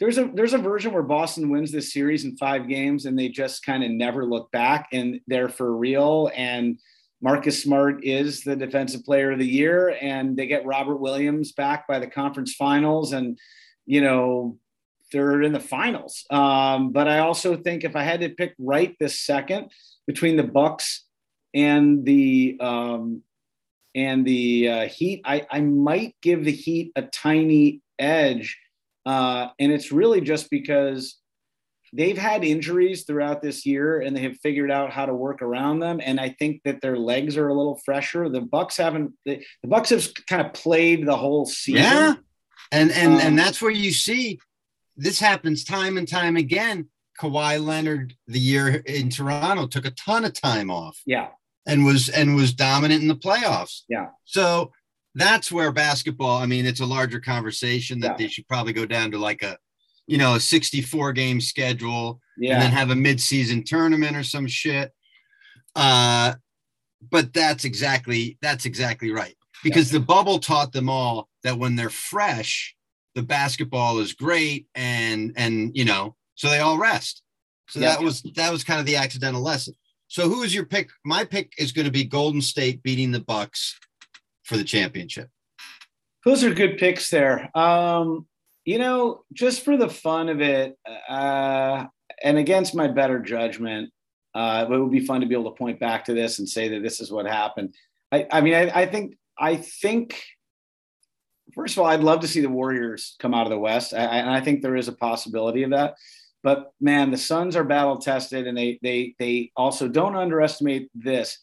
there's 0.00 0.18
a 0.18 0.30
there's 0.34 0.54
a 0.54 0.58
version 0.58 0.92
where 0.92 1.02
Boston 1.02 1.50
wins 1.50 1.70
this 1.70 1.92
series 1.92 2.24
in 2.24 2.36
five 2.36 2.68
games 2.68 3.06
and 3.06 3.18
they 3.18 3.28
just 3.28 3.64
kind 3.64 3.84
of 3.84 3.90
never 3.90 4.24
look 4.24 4.50
back 4.50 4.88
and 4.92 5.20
they're 5.26 5.48
for 5.48 5.76
real. 5.76 6.30
And 6.34 6.78
Marcus 7.20 7.62
Smart 7.62 8.04
is 8.04 8.42
the 8.42 8.56
defensive 8.56 9.04
player 9.04 9.32
of 9.32 9.38
the 9.38 9.46
year, 9.46 9.96
and 10.00 10.36
they 10.36 10.46
get 10.46 10.66
Robert 10.66 10.96
Williams 10.96 11.52
back 11.52 11.86
by 11.86 11.98
the 11.98 12.06
conference 12.06 12.54
finals, 12.54 13.12
and 13.12 13.38
you 13.86 14.00
know 14.00 14.58
they're 15.12 15.42
in 15.42 15.52
the 15.52 15.60
finals. 15.60 16.24
Um, 16.30 16.90
but 16.90 17.08
I 17.08 17.20
also 17.20 17.56
think 17.56 17.84
if 17.84 17.96
I 17.96 18.02
had 18.02 18.20
to 18.20 18.28
pick 18.30 18.54
right 18.58 18.94
this 18.98 19.20
second 19.20 19.70
between 20.06 20.36
the 20.36 20.42
Bucks 20.42 21.04
and 21.54 22.04
the 22.04 22.58
um, 22.60 23.22
and 23.94 24.26
the 24.26 24.68
uh, 24.68 24.88
Heat, 24.88 25.22
I, 25.24 25.46
I 25.50 25.60
might 25.60 26.16
give 26.20 26.44
the 26.44 26.52
Heat 26.52 26.92
a 26.96 27.02
tiny 27.02 27.80
edge. 27.98 28.58
Uh, 29.06 29.48
and 29.58 29.70
it's 29.70 29.92
really 29.92 30.20
just 30.20 30.50
because 30.50 31.18
they've 31.96 32.18
had 32.18 32.42
injuries 32.44 33.04
throughout 33.04 33.40
this 33.40 33.64
year 33.64 34.00
and 34.00 34.16
they 34.16 34.22
have 34.22 34.36
figured 34.42 34.70
out 34.70 34.90
how 34.90 35.06
to 35.06 35.14
work 35.14 35.40
around 35.42 35.78
them. 35.78 36.00
And 36.04 36.18
I 36.20 36.30
think 36.30 36.62
that 36.64 36.80
their 36.80 36.98
legs 36.98 37.36
are 37.36 37.48
a 37.48 37.54
little 37.54 37.80
fresher. 37.84 38.28
The 38.28 38.40
Bucks 38.40 38.76
haven't. 38.76 39.12
The, 39.24 39.42
the 39.62 39.68
Bucks 39.68 39.90
have 39.90 40.06
kind 40.28 40.44
of 40.44 40.52
played 40.52 41.06
the 41.06 41.16
whole 41.16 41.46
season. 41.46 41.82
Yeah, 41.82 42.14
and 42.72 42.90
and 42.90 43.14
Um, 43.14 43.20
and 43.20 43.38
that's 43.38 43.62
where 43.62 43.70
you 43.70 43.92
see 43.92 44.38
this 44.96 45.18
happens 45.20 45.64
time 45.64 45.96
and 45.96 46.06
time 46.08 46.36
again. 46.36 46.88
Kawhi 47.20 47.64
Leonard, 47.64 48.14
the 48.26 48.40
year 48.40 48.68
in 48.86 49.08
Toronto, 49.08 49.66
took 49.68 49.84
a 49.86 49.90
ton 49.92 50.24
of 50.24 50.32
time 50.32 50.68
off 50.70 51.00
Yeah. 51.06 51.28
and 51.64 51.84
was 51.84 52.08
and 52.08 52.34
was 52.34 52.52
dominant 52.52 53.02
in 53.02 53.08
the 53.08 53.14
playoffs. 53.14 53.82
Yeah. 53.88 54.08
So 54.24 54.72
that's 55.14 55.52
where 55.52 55.70
basketball. 55.70 56.38
I 56.38 56.46
mean, 56.46 56.66
it's 56.66 56.80
a 56.80 56.86
larger 56.86 57.20
conversation 57.20 58.00
that 58.00 58.12
Yeah. 58.12 58.16
they 58.26 58.28
should 58.28 58.48
probably 58.48 58.72
go 58.72 58.84
down 58.84 59.12
to 59.12 59.18
like 59.18 59.42
a, 59.44 59.56
you 60.06 60.18
know, 60.18 60.34
a 60.34 60.40
64 60.40 61.12
game 61.12 61.40
schedule 61.40 62.20
Yeah. 62.36 62.54
and 62.54 62.62
then 62.62 62.70
have 62.72 62.90
a 62.90 62.94
mid-season 62.96 63.64
tournament 63.64 64.16
or 64.16 64.22
some 64.22 64.46
shit. 64.46 64.92
Uh, 65.74 66.34
but 67.10 67.32
that's 67.32 67.64
exactly 67.64 68.38
that's 68.40 68.64
exactly 68.64 69.10
right 69.10 69.34
because 69.62 69.90
the 69.90 70.00
bubble 70.00 70.38
taught 70.38 70.72
them 70.72 70.88
all 70.88 71.28
that 71.42 71.58
when 71.58 71.76
they're 71.76 71.90
fresh, 71.90 72.74
the 73.14 73.22
basketball 73.22 73.98
is 73.98 74.12
great 74.14 74.66
and 74.74 75.32
and 75.36 75.72
you 75.76 75.84
know 75.84 76.14
so 76.34 76.48
they 76.48 76.60
all 76.60 76.78
rest. 76.78 77.22
So 77.68 77.80
Yeah. 77.80 77.90
that 77.90 78.02
was 78.02 78.22
that 78.36 78.50
was 78.52 78.64
kind 78.64 78.80
of 78.80 78.86
the 78.86 78.96
accidental 78.96 79.42
lesson. 79.42 79.74
So 80.08 80.28
who 80.28 80.42
is 80.44 80.54
your 80.54 80.64
pick? 80.64 80.90
My 81.04 81.24
pick 81.24 81.52
is 81.58 81.72
going 81.72 81.86
to 81.86 81.90
be 81.92 82.04
Golden 82.04 82.40
State 82.40 82.82
beating 82.82 83.10
the 83.10 83.20
Bucks 83.20 83.78
for 84.44 84.56
the 84.56 84.64
championship. 84.64 85.28
Those 86.24 86.44
are 86.44 86.54
good 86.54 86.78
picks 86.78 87.10
there. 87.10 87.50
Um, 87.56 88.26
you 88.64 88.78
know, 88.78 89.24
just 89.32 89.64
for 89.64 89.76
the 89.76 89.88
fun 89.88 90.28
of 90.28 90.40
it, 90.40 90.78
uh, 91.08 91.84
and 92.22 92.38
against 92.38 92.74
my 92.74 92.88
better 92.88 93.18
judgment, 93.18 93.90
uh, 94.34 94.66
it 94.68 94.78
would 94.78 94.90
be 94.90 95.04
fun 95.04 95.20
to 95.20 95.26
be 95.26 95.34
able 95.34 95.50
to 95.50 95.58
point 95.58 95.78
back 95.78 96.04
to 96.06 96.14
this 96.14 96.38
and 96.38 96.48
say 96.48 96.68
that 96.68 96.82
this 96.82 97.00
is 97.00 97.12
what 97.12 97.26
happened. 97.26 97.74
I, 98.10 98.26
I 98.30 98.40
mean, 98.40 98.54
I, 98.54 98.82
I 98.82 98.86
think, 98.86 99.16
I 99.38 99.56
think, 99.56 100.20
first 101.54 101.76
of 101.76 101.80
all, 101.80 101.86
I'd 101.86 102.00
love 102.00 102.20
to 102.20 102.28
see 102.28 102.40
the 102.40 102.48
Warriors 102.48 103.16
come 103.18 103.34
out 103.34 103.46
of 103.46 103.50
the 103.50 103.58
West, 103.58 103.92
I, 103.94 103.98
and 103.98 104.30
I 104.30 104.40
think 104.40 104.62
there 104.62 104.76
is 104.76 104.88
a 104.88 104.92
possibility 104.92 105.62
of 105.62 105.70
that. 105.70 105.94
But 106.42 106.72
man, 106.80 107.10
the 107.10 107.16
Suns 107.16 107.56
are 107.56 107.64
battle 107.64 107.96
tested, 107.96 108.46
and 108.46 108.56
they 108.56 108.78
they 108.82 109.14
they 109.18 109.50
also 109.56 109.88
don't 109.88 110.14
underestimate 110.14 110.90
this. 110.94 111.38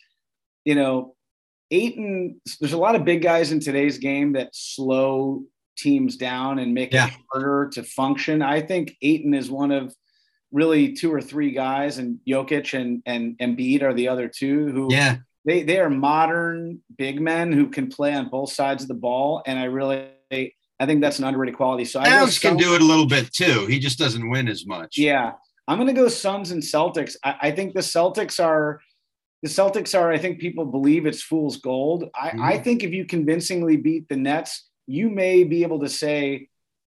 You 0.63 0.75
know, 0.75 1.15
Ayton, 1.71 2.39
there's 2.59 2.73
a 2.73 2.77
lot 2.77 2.95
of 2.95 3.03
big 3.03 3.23
guys 3.23 3.51
in 3.51 3.59
today's 3.59 3.97
game 3.97 4.33
that 4.33 4.55
slow 4.55 5.43
teams 5.81 6.15
down 6.17 6.59
and 6.59 6.73
make 6.73 6.93
Yeah. 6.93 7.07
it 7.07 7.13
harder 7.31 7.69
to 7.73 7.83
function. 7.83 8.41
I 8.41 8.61
think 8.61 8.95
Ayton 9.01 9.33
is 9.33 9.49
one 9.49 9.71
of 9.71 9.93
really 10.51 10.93
two 10.93 11.11
or 11.13 11.21
three 11.21 11.51
guys, 11.51 11.97
and 11.97 12.19
Jokic 12.27 12.79
and 12.79 13.01
and 13.05 13.37
Embiid 13.39 13.81
are 13.81 13.93
the 13.93 14.07
other 14.09 14.27
two 14.27 14.67
who 14.71 14.87
Yeah, 14.93 15.17
they 15.45 15.63
they 15.63 15.79
are 15.79 15.89
modern 15.89 16.81
big 16.97 17.21
men 17.21 17.51
who 17.51 17.67
can 17.69 17.87
play 17.87 18.13
on 18.13 18.29
both 18.29 18.51
sides 18.51 18.83
of 18.83 18.87
the 18.89 18.93
ball, 19.07 19.41
and 19.45 19.57
I 19.59 19.65
really 19.65 20.07
I 20.31 20.85
think 20.85 21.01
that's 21.01 21.19
an 21.19 21.25
underrated 21.25 21.55
quality. 21.57 21.85
So 21.85 21.99
Alex 21.99 22.39
can 22.39 22.57
do 22.57 22.73
it 22.75 22.81
a 22.81 22.85
little 22.85 23.05
bit 23.05 23.31
too. 23.33 23.65
He 23.67 23.77
just 23.79 23.99
doesn't 23.99 24.29
win 24.29 24.47
as 24.47 24.65
much. 24.65 24.97
yeah, 24.97 25.33
I'm 25.67 25.77
going 25.77 25.87
to 25.93 26.01
go 26.01 26.07
Suns 26.07 26.51
and 26.51 26.61
Celtics. 26.63 27.15
I, 27.23 27.35
I 27.43 27.51
think 27.51 27.73
the 27.73 27.81
Celtics 27.81 28.43
are 28.43 28.79
the 29.43 29.49
Celtics 29.49 29.97
are. 29.99 30.11
I 30.11 30.17
think 30.17 30.39
people 30.39 30.65
believe 30.65 31.05
it's 31.05 31.21
fool's 31.23 31.57
gold. 31.57 32.05
I, 32.15 32.29
Mhm. 32.29 32.41
I 32.51 32.57
think 32.59 32.83
if 32.83 32.91
you 32.91 33.05
convincingly 33.05 33.77
beat 33.77 34.07
the 34.09 34.15
Nets, 34.17 34.67
you 34.87 35.09
may 35.09 35.43
be 35.43 35.63
able 35.63 35.79
to 35.79 35.89
say 35.89 36.49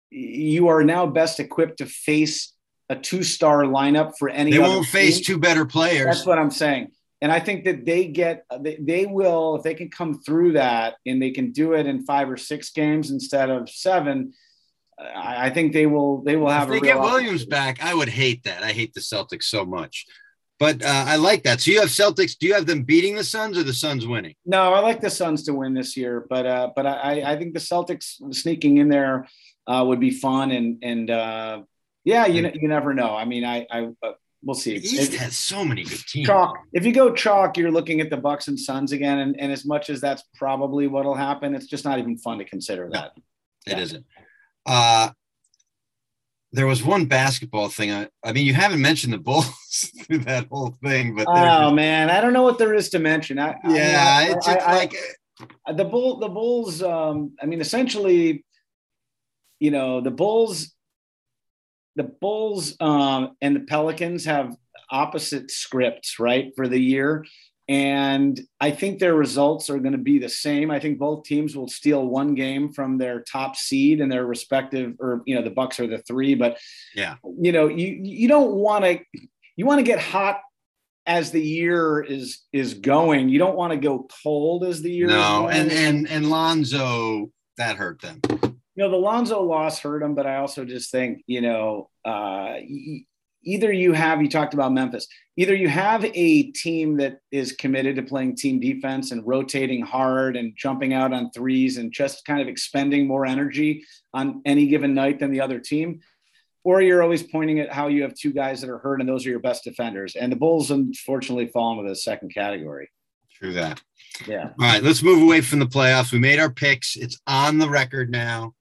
you 0.09 0.67
are 0.69 0.83
now 0.83 1.05
best 1.05 1.39
equipped 1.39 1.79
to 1.79 1.85
face 1.85 2.53
a 2.89 2.95
two-star 2.95 3.63
lineup 3.63 4.13
for 4.17 4.29
any. 4.29 4.51
They 4.51 4.59
won't 4.59 4.85
face 4.85 5.17
team. 5.17 5.25
two 5.25 5.39
better 5.39 5.65
players. 5.65 6.05
That's 6.05 6.25
what 6.25 6.37
I'm 6.37 6.51
saying. 6.51 6.91
And 7.21 7.31
I 7.31 7.39
think 7.39 7.65
that 7.65 7.85
they 7.85 8.07
get, 8.07 8.45
they, 8.59 8.77
they 8.79 9.05
will, 9.05 9.55
if 9.55 9.63
they 9.63 9.73
can 9.73 9.89
come 9.89 10.21
through 10.21 10.53
that 10.53 10.95
and 11.05 11.21
they 11.21 11.31
can 11.31 11.51
do 11.51 11.73
it 11.73 11.87
in 11.87 12.05
five 12.05 12.29
or 12.29 12.37
six 12.37 12.69
games 12.69 13.09
instead 13.09 13.49
of 13.49 13.69
seven, 13.69 14.33
I, 14.99 15.47
I 15.47 15.49
think 15.49 15.73
they 15.73 15.87
will, 15.87 16.23
they 16.23 16.35
will 16.35 16.49
have 16.49 16.69
if 16.69 16.81
they 16.81 16.87
get 16.87 16.99
Williams 16.99 17.45
back, 17.45 17.83
I 17.83 17.93
would 17.93 18.09
hate 18.09 18.43
that. 18.43 18.63
I 18.63 18.71
hate 18.73 18.93
the 18.93 18.99
Celtics 18.99 19.43
so 19.43 19.65
much. 19.65 20.05
But 20.59 20.81
uh, 20.83 21.03
I 21.07 21.17
like 21.17 21.43
that. 21.43 21.59
So 21.61 21.71
you 21.71 21.81
have 21.81 21.89
Celtics. 21.89 22.37
Do 22.37 22.47
you 22.47 22.53
have 22.53 22.65
them 22.65 22.83
beating 22.83 23.15
the 23.15 23.23
Suns 23.25 23.57
or 23.57 23.63
the 23.63 23.73
Suns 23.73 24.07
winning? 24.07 24.35
No, 24.45 24.73
I 24.73 24.79
like 24.79 25.01
the 25.01 25.09
Suns 25.09 25.43
to 25.43 25.53
win 25.53 25.73
this 25.73 25.97
year, 25.97 26.25
but, 26.29 26.45
uh, 26.45 26.69
but 26.75 26.85
I, 26.85 27.23
I 27.25 27.37
think 27.37 27.53
the 27.53 27.59
Celtics 27.59 28.15
sneaking 28.33 28.77
in 28.77 28.87
there 28.87 29.27
uh, 29.67 29.83
would 29.85 29.99
be 29.99 30.11
fun. 30.11 30.51
And, 30.51 30.81
and 30.81 31.09
uh, 31.11 31.61
yeah, 32.05 32.25
you, 32.27 32.49
you 32.53 32.67
never 32.69 32.93
know. 32.93 33.13
I 33.15 33.25
mean, 33.25 33.43
I, 33.43 33.67
I, 33.69 33.89
uh, 34.01 34.13
we'll 34.43 34.55
see. 34.55 34.77
The 34.79 34.85
East 34.85 35.13
It- 35.13 35.19
has 35.19 35.35
so 35.35 35.65
many 35.65 35.83
good 35.83 35.99
teams. 36.07 36.27
chalk. 36.27 36.55
If 36.71 36.85
you 36.85 36.93
go 36.93 37.13
chalk, 37.13 37.57
you're 37.57 37.71
looking 37.71 37.99
at 37.99 38.09
the 38.09 38.17
Bucks 38.17 38.47
and 38.47 38.57
Suns 38.57 38.93
again, 38.93 39.19
and, 39.19 39.37
and 39.37 39.51
as 39.51 39.65
much 39.65 39.89
as 39.89 39.99
that's 39.99 40.23
probably 40.35 40.87
what'll 40.87 41.15
happen, 41.15 41.53
it's 41.53 41.67
just 41.67 41.83
not 41.83 41.99
even 41.99 42.17
fun 42.17 42.37
to 42.37 42.45
consider 42.45 42.89
that. 42.93 43.11
It 43.67 43.73
Yeah. 43.73 43.79
isn't. 43.79 44.05
Uh, 44.65 45.09
there 46.55 46.67
was 46.67 46.83
one 46.83 47.05
basketball 47.05 47.69
thing. 47.69 47.91
I, 47.91 48.07
I 48.23 48.31
mean, 48.31 48.45
you 48.45 48.53
haven't 48.53 48.81
mentioned 48.81 49.13
the 49.13 49.17
Bulls 49.17 49.47
through 50.03 50.19
that 50.19 50.47
whole 50.49 50.75
thing, 50.83 51.15
but 51.15 51.27
Oh 51.27 51.35
just- 51.65 51.75
man, 51.75 52.09
I 52.09 52.21
don't 52.21 52.33
know 52.33 52.43
what 52.43 52.57
there 52.57 52.73
is 52.73 52.89
to 52.89 52.99
mention. 52.99 53.37
I, 53.39 53.55
I 53.63 53.67
mean, 53.67 53.75
yeah, 53.75 54.05
I- 54.19 54.23
it's 54.35 54.47
I- 54.47 54.53
just 54.55 54.67
I- 54.67 54.75
like 54.77 54.95
the 55.75 55.85
bull, 55.85 56.19
the 56.19 56.29
Bulls. 56.29 56.81
Um, 56.81 57.33
I 57.41 57.45
mean, 57.45 57.59
essentially, 57.61 58.45
you 59.59 59.71
know, 59.71 60.01
the 60.01 60.11
Bulls, 60.11 60.73
the 61.97 62.03
Bulls, 62.03 62.75
um, 62.79 63.35
and 63.41 63.55
the 63.55 63.61
Pelicans 63.61 64.25
have 64.25 64.55
opposite 64.89 65.51
scripts, 65.51 66.19
right, 66.19 66.51
for 66.55 66.67
the 66.67 66.79
year. 66.79 67.25
And 67.67 68.39
I 68.61 68.69
think 68.71 68.99
their 68.99 69.15
results 69.15 69.69
are 69.71 69.79
going 69.79 69.93
to 69.93 69.97
be 69.97 70.19
the 70.19 70.29
same. 70.29 70.69
I 70.69 70.79
think 70.79 70.99
both 70.99 71.23
teams 71.23 71.55
will 71.55 71.67
steal 71.67 72.05
one 72.05 72.35
game 72.35 72.71
from 72.71 72.97
their 72.99 73.21
top 73.21 73.55
seed 73.55 74.01
and 74.01 74.11
their 74.11 74.25
respective, 74.25 74.93
or 74.99 75.23
you 75.25 75.33
know, 75.35 75.41
the 75.41 75.49
Bucks 75.49 75.79
are 75.79 75.87
the 75.87 75.97
three. 75.99 76.35
But 76.35 76.59
Yeah. 76.93 77.15
you 77.41 77.51
know, 77.51 77.67
you 77.67 77.87
you 78.03 78.27
don't 78.27 78.53
want 78.55 78.85
to, 78.85 78.99
you 79.55 79.65
want 79.65 79.79
to 79.79 79.83
get 79.83 79.99
hot 79.99 80.41
as 81.07 81.31
the 81.31 81.41
year 81.41 82.01
is 82.03 82.41
is 82.53 82.75
going. 82.75 83.29
You 83.29 83.39
don't 83.39 83.55
want 83.55 83.71
to 83.73 83.77
go 83.77 84.07
cold 84.23 84.63
as 84.63 84.81
the 84.83 84.91
year. 84.91 85.07
is 85.07 85.13
no, 85.13 85.41
going. 85.43 85.55
and 85.55 85.71
and 85.71 86.09
and 86.09 86.29
Lonzo 86.29 87.31
that 87.57 87.77
hurt 87.77 87.99
them. 88.01 88.19
you 88.31 88.83
know 88.83 88.89
the 88.91 88.97
Lonzo 88.97 89.41
loss 89.41 89.79
hurt 89.79 90.01
them, 90.01 90.13
but 90.13 90.27
I 90.27 90.37
also 90.37 90.65
just 90.65 90.91
think 90.91 91.23
you 91.25 91.41
know 91.41 91.89
uh, 92.03 92.55
either 93.45 93.71
you 93.71 93.93
have 93.93 94.21
you 94.21 94.29
talked 94.29 94.53
about 94.53 94.73
Memphis, 94.73 95.07
either 95.37 95.55
you 95.55 95.69
have 95.69 96.03
a 96.03 96.43
team 96.51 96.97
that 96.97 97.19
is 97.31 97.53
committed 97.53 97.95
to 97.95 98.03
playing 98.03 98.35
team 98.35 98.59
defense 98.59 99.11
and 99.11 99.25
rotating 99.25 99.81
hard 99.81 100.35
and 100.35 100.53
jumping 100.57 100.93
out 100.93 101.13
on 101.13 101.31
threes 101.31 101.77
and 101.77 101.91
just 101.91 102.25
kind 102.25 102.41
of 102.41 102.47
expending 102.47 103.07
more 103.07 103.25
energy 103.25 103.83
on 104.13 104.41
any 104.45 104.67
given 104.67 104.93
night 104.93 105.19
than 105.19 105.31
the 105.31 105.41
other 105.41 105.59
team. 105.59 106.01
Or 106.63 106.81
you're 106.81 107.03
always 107.03 107.21
pointing 107.21 107.59
at 107.59 107.71
how 107.71 107.87
you 107.87 108.01
have 108.01 108.15
two 108.15 108.33
guys 108.33 108.61
that 108.61 108.69
are 108.71 108.79
hurt 108.79 108.99
and 108.99 109.07
those 109.07 109.25
are 109.25 109.29
your 109.29 109.39
best 109.39 109.63
defenders. 109.63 110.15
And 110.15 110.31
the 110.31 110.35
Bulls 110.35 110.71
unfortunately 110.71 111.47
fall 111.47 111.77
into 111.77 111.87
the 111.87 111.95
second 111.95 112.33
category. 112.33 112.89
True 113.31 113.53
that. 113.53 113.81
Yeah. 114.27 114.49
All 114.59 114.65
right, 114.65 114.81
let's 114.81 115.03
move 115.03 115.21
away 115.21 115.41
from 115.41 115.59
the 115.59 115.67
playoffs. 115.67 116.11
We 116.11 116.19
made 116.19 116.39
our 116.39 116.49
picks. 116.49 116.95
It's 116.95 117.19
on 117.27 117.59
the 117.59 117.69
record 117.69 118.09
now. 118.09 118.55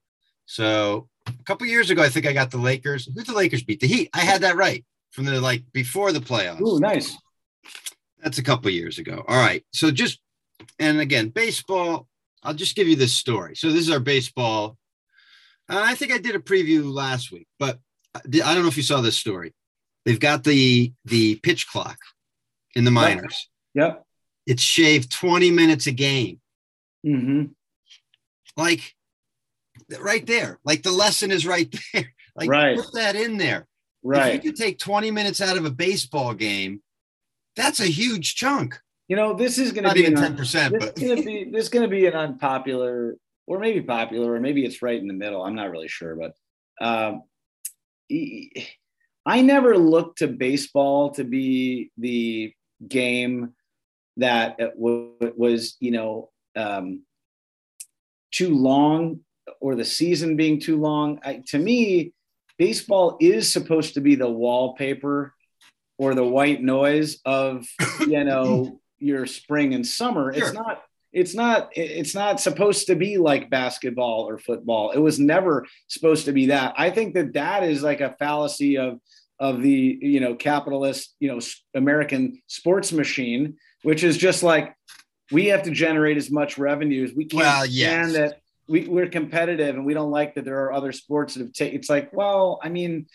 So 0.46 1.08
a 1.26 1.44
couple 1.44 1.66
years 1.66 1.90
ago, 1.90 2.02
I 2.02 2.08
think 2.08 2.26
I 2.26 2.32
got 2.32 2.50
the 2.50 2.58
Lakers. 2.58 3.08
Who'd 3.14 3.26
the 3.26 3.32
Lakers 3.32 3.62
beat? 3.62 3.80
The 3.80 3.86
Heat. 3.86 4.10
I 4.14 4.20
had 4.20 4.42
that 4.42 4.56
right 4.56 4.84
from 5.10 5.24
the 5.24 5.40
like 5.40 5.64
before 5.72 6.12
the 6.12 6.20
playoffs. 6.20 6.60
Ooh, 6.60 6.80
nice. 6.80 7.16
That's 8.22 8.38
a 8.38 8.42
couple 8.42 8.70
years 8.70 8.98
ago. 8.98 9.24
All 9.26 9.36
right. 9.36 9.64
So 9.72 9.90
just 9.90 10.20
and 10.78 11.00
again, 11.00 11.28
baseball. 11.28 12.08
I'll 12.42 12.54
just 12.54 12.76
give 12.76 12.88
you 12.88 12.96
this 12.96 13.14
story. 13.14 13.56
So 13.56 13.70
this 13.70 13.80
is 13.80 13.90
our 13.90 14.00
baseball. 14.00 14.76
Uh, 15.66 15.80
I 15.82 15.94
think 15.94 16.12
I 16.12 16.18
did 16.18 16.34
a 16.34 16.38
preview 16.38 16.92
last 16.92 17.32
week, 17.32 17.48
but 17.58 17.78
I 18.14 18.20
don't 18.28 18.62
know 18.62 18.68
if 18.68 18.76
you 18.76 18.82
saw 18.82 19.00
this 19.00 19.16
story. 19.16 19.54
They've 20.04 20.20
got 20.20 20.44
the 20.44 20.92
the 21.06 21.36
pitch 21.36 21.66
clock 21.66 21.98
in 22.74 22.84
the 22.84 22.90
minors. 22.90 23.48
Yep. 23.74 24.04
It's 24.46 24.62
shaved 24.62 25.10
20 25.10 25.50
minutes 25.50 25.86
a 25.86 25.92
game. 25.92 26.40
Mm-hmm. 27.06 27.44
Like 28.56 28.94
right 30.00 30.26
there. 30.26 30.58
Like 30.64 30.82
the 30.82 30.90
lesson 30.92 31.30
is 31.30 31.46
right 31.46 31.74
there. 31.92 32.12
Like 32.36 32.48
Right. 32.50 32.76
put 32.76 32.92
that 32.94 33.16
in 33.16 33.36
there. 33.36 33.66
Right. 34.02 34.34
If 34.34 34.44
you 34.44 34.50
could 34.50 34.60
take 34.60 34.78
20 34.78 35.10
minutes 35.10 35.40
out 35.40 35.56
of 35.56 35.64
a 35.64 35.70
baseball 35.70 36.34
game, 36.34 36.82
that's 37.56 37.80
a 37.80 37.86
huge 37.86 38.34
chunk. 38.34 38.78
You 39.08 39.16
know, 39.16 39.34
this 39.34 39.58
is 39.58 39.72
going 39.72 39.84
to 39.84 39.94
be 39.94 40.00
even 40.00 40.14
10%, 40.14 40.36
this 40.36 40.52
but 40.70 40.98
is 40.98 41.02
going 41.02 41.16
to 41.16 41.22
be 41.22 41.50
this 41.50 41.64
is 41.64 41.68
going 41.68 41.82
to 41.82 41.88
be 41.88 42.06
an 42.06 42.14
unpopular, 42.14 43.16
or 43.46 43.58
maybe 43.58 43.80
popular, 43.82 44.32
or 44.34 44.40
maybe 44.40 44.64
it's 44.64 44.82
right 44.82 44.98
in 44.98 45.06
the 45.06 45.14
middle. 45.14 45.42
I'm 45.42 45.54
not 45.54 45.70
really 45.70 45.88
sure, 45.88 46.16
but 46.16 46.34
um, 46.80 47.22
I 49.26 49.40
never 49.42 49.76
looked 49.78 50.18
to 50.18 50.28
baseball 50.28 51.10
to 51.12 51.24
be 51.24 51.90
the 51.98 52.52
game 52.86 53.54
that 54.18 54.58
w- 54.58 55.12
was, 55.36 55.76
you 55.80 55.90
know, 55.90 56.30
um, 56.56 57.02
too 58.30 58.54
long 58.54 59.20
or 59.60 59.74
the 59.74 59.84
season 59.84 60.36
being 60.36 60.60
too 60.60 60.80
long. 60.80 61.20
I, 61.24 61.42
to 61.48 61.58
me, 61.58 62.12
baseball 62.58 63.16
is 63.20 63.52
supposed 63.52 63.94
to 63.94 64.00
be 64.00 64.14
the 64.14 64.30
wallpaper 64.30 65.34
or 65.98 66.14
the 66.14 66.24
white 66.24 66.62
noise 66.62 67.18
of 67.24 67.66
you 68.00 68.24
know 68.24 68.80
your 68.98 69.26
spring 69.26 69.74
and 69.74 69.86
summer. 69.86 70.32
Sure. 70.32 70.44
It's 70.44 70.54
not. 70.54 70.82
It's 71.12 71.34
not. 71.34 71.70
It's 71.74 72.14
not 72.14 72.40
supposed 72.40 72.88
to 72.88 72.96
be 72.96 73.18
like 73.18 73.50
basketball 73.50 74.28
or 74.28 74.38
football. 74.38 74.90
It 74.90 74.98
was 74.98 75.20
never 75.20 75.64
supposed 75.86 76.24
to 76.26 76.32
be 76.32 76.46
that. 76.46 76.74
I 76.76 76.90
think 76.90 77.14
that 77.14 77.34
that 77.34 77.62
is 77.62 77.82
like 77.82 78.00
a 78.00 78.16
fallacy 78.18 78.78
of 78.78 78.98
of 79.38 79.62
the 79.62 79.98
you 80.00 80.20
know 80.20 80.34
capitalist 80.34 81.14
you 81.20 81.28
know 81.28 81.40
American 81.74 82.40
sports 82.46 82.92
machine, 82.92 83.56
which 83.82 84.02
is 84.02 84.16
just 84.16 84.42
like 84.42 84.74
we 85.30 85.46
have 85.46 85.62
to 85.62 85.70
generate 85.70 86.16
as 86.16 86.30
much 86.30 86.58
revenue 86.58 87.04
as 87.04 87.14
we 87.14 87.26
can. 87.26 87.40
Well, 87.40 87.66
yes. 87.66 88.06
And 88.06 88.14
that 88.16 88.40
we, 88.68 88.86
we're 88.88 89.08
competitive 89.08 89.74
and 89.76 89.84
we 89.84 89.94
don't 89.94 90.10
like 90.10 90.34
that 90.34 90.44
there 90.44 90.64
are 90.64 90.72
other 90.72 90.92
sports 90.92 91.34
that 91.34 91.40
have 91.40 91.52
taken. 91.52 91.78
It's 91.78 91.90
like, 91.90 92.12
well, 92.12 92.60
I 92.62 92.68
mean, 92.68 93.06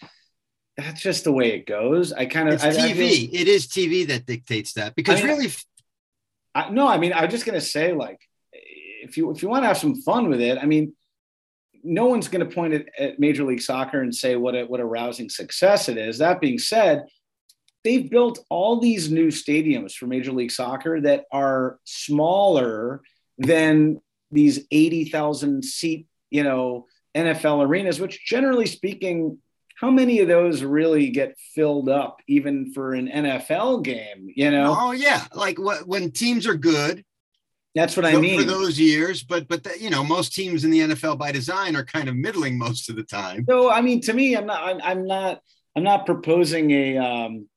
that's 0.77 1.01
just 1.01 1.23
the 1.23 1.31
way 1.31 1.53
it 1.53 1.65
goes. 1.65 2.13
I 2.13 2.25
kind 2.25 2.47
of 2.49 2.55
It's 2.55 2.63
I, 2.63 2.69
I 2.69 2.91
TV. 2.91 2.95
feel- 2.95 3.29
it 3.41 3.47
is 3.47 3.67
TV 3.67 4.07
that 4.07 4.25
dictates 4.25 4.73
that 4.73 4.95
because 4.95 5.19
I 5.19 5.23
mean, 5.23 5.37
really, 5.37 5.51
I, 6.55 6.69
no, 6.69 6.87
I 6.87 6.97
mean, 6.97 7.13
I'm 7.13 7.29
just 7.29 7.45
gonna 7.45 7.61
say, 7.61 7.93
like, 7.93 8.19
if 8.53 9.17
you 9.17 9.31
if 9.31 9.41
you 9.41 9.49
want 9.49 9.63
to 9.63 9.67
have 9.67 9.77
some 9.77 9.95
fun 10.01 10.29
with 10.29 10.41
it, 10.41 10.57
I 10.57 10.65
mean, 10.65 10.93
no 11.83 12.05
one's 12.05 12.27
gonna 12.27 12.45
point 12.45 12.73
it 12.73 12.89
at 12.97 13.19
Major 13.19 13.43
League 13.43 13.61
Soccer 13.61 14.01
and 14.01 14.13
say 14.13 14.35
what 14.35 14.55
a 14.55 14.63
what 14.65 14.79
a 14.79 14.85
rousing 14.85 15.29
success 15.29 15.89
it 15.89 15.97
is. 15.97 16.17
That 16.19 16.39
being 16.41 16.59
said, 16.59 17.05
they've 17.83 18.09
built 18.09 18.39
all 18.49 18.79
these 18.79 19.11
new 19.11 19.27
stadiums 19.27 19.93
for 19.93 20.07
Major 20.07 20.31
League 20.31 20.51
Soccer 20.51 21.01
that 21.01 21.25
are 21.31 21.79
smaller 21.85 23.01
than 23.37 24.01
these 24.31 24.65
eighty 24.71 25.05
thousand 25.05 25.63
seat, 25.63 26.07
you 26.29 26.43
know, 26.43 26.87
NFL 27.15 27.65
arenas, 27.65 27.99
which 27.99 28.25
generally 28.25 28.65
speaking. 28.65 29.39
How 29.79 29.89
many 29.89 30.19
of 30.19 30.27
those 30.27 30.61
really 30.61 31.09
get 31.09 31.37
filled 31.55 31.87
up, 31.87 32.17
even 32.27 32.73
for 32.73 32.93
an 32.95 33.07
NFL 33.07 33.81
game? 33.81 34.27
You 34.35 34.51
know, 34.51 34.75
oh 34.77 34.91
yeah, 34.91 35.23
like 35.33 35.57
what, 35.57 35.87
when 35.87 36.11
teams 36.11 36.45
are 36.47 36.55
good, 36.55 37.05
that's 37.75 37.95
what 37.95 38.05
I 38.05 38.17
mean. 38.17 38.41
for 38.41 38.45
those 38.45 38.79
years. 38.79 39.23
But 39.23 39.47
but 39.47 39.63
the, 39.63 39.79
you 39.79 39.89
know, 39.89 40.03
most 40.03 40.33
teams 40.33 40.63
in 40.63 40.71
the 40.71 40.79
NFL 40.79 41.17
by 41.17 41.31
design 41.31 41.75
are 41.75 41.85
kind 41.85 42.09
of 42.09 42.15
middling 42.15 42.57
most 42.57 42.89
of 42.89 42.95
the 42.95 43.03
time. 43.03 43.45
So 43.47 43.69
I 43.71 43.81
mean, 43.81 44.01
to 44.01 44.13
me, 44.13 44.35
I'm 44.35 44.45
not. 44.45 44.63
I'm, 44.63 44.81
I'm 44.83 45.07
not. 45.07 45.41
I'm 45.75 45.83
not 45.83 46.05
proposing 46.05 46.71
a, 46.71 46.97
um, 46.97 47.47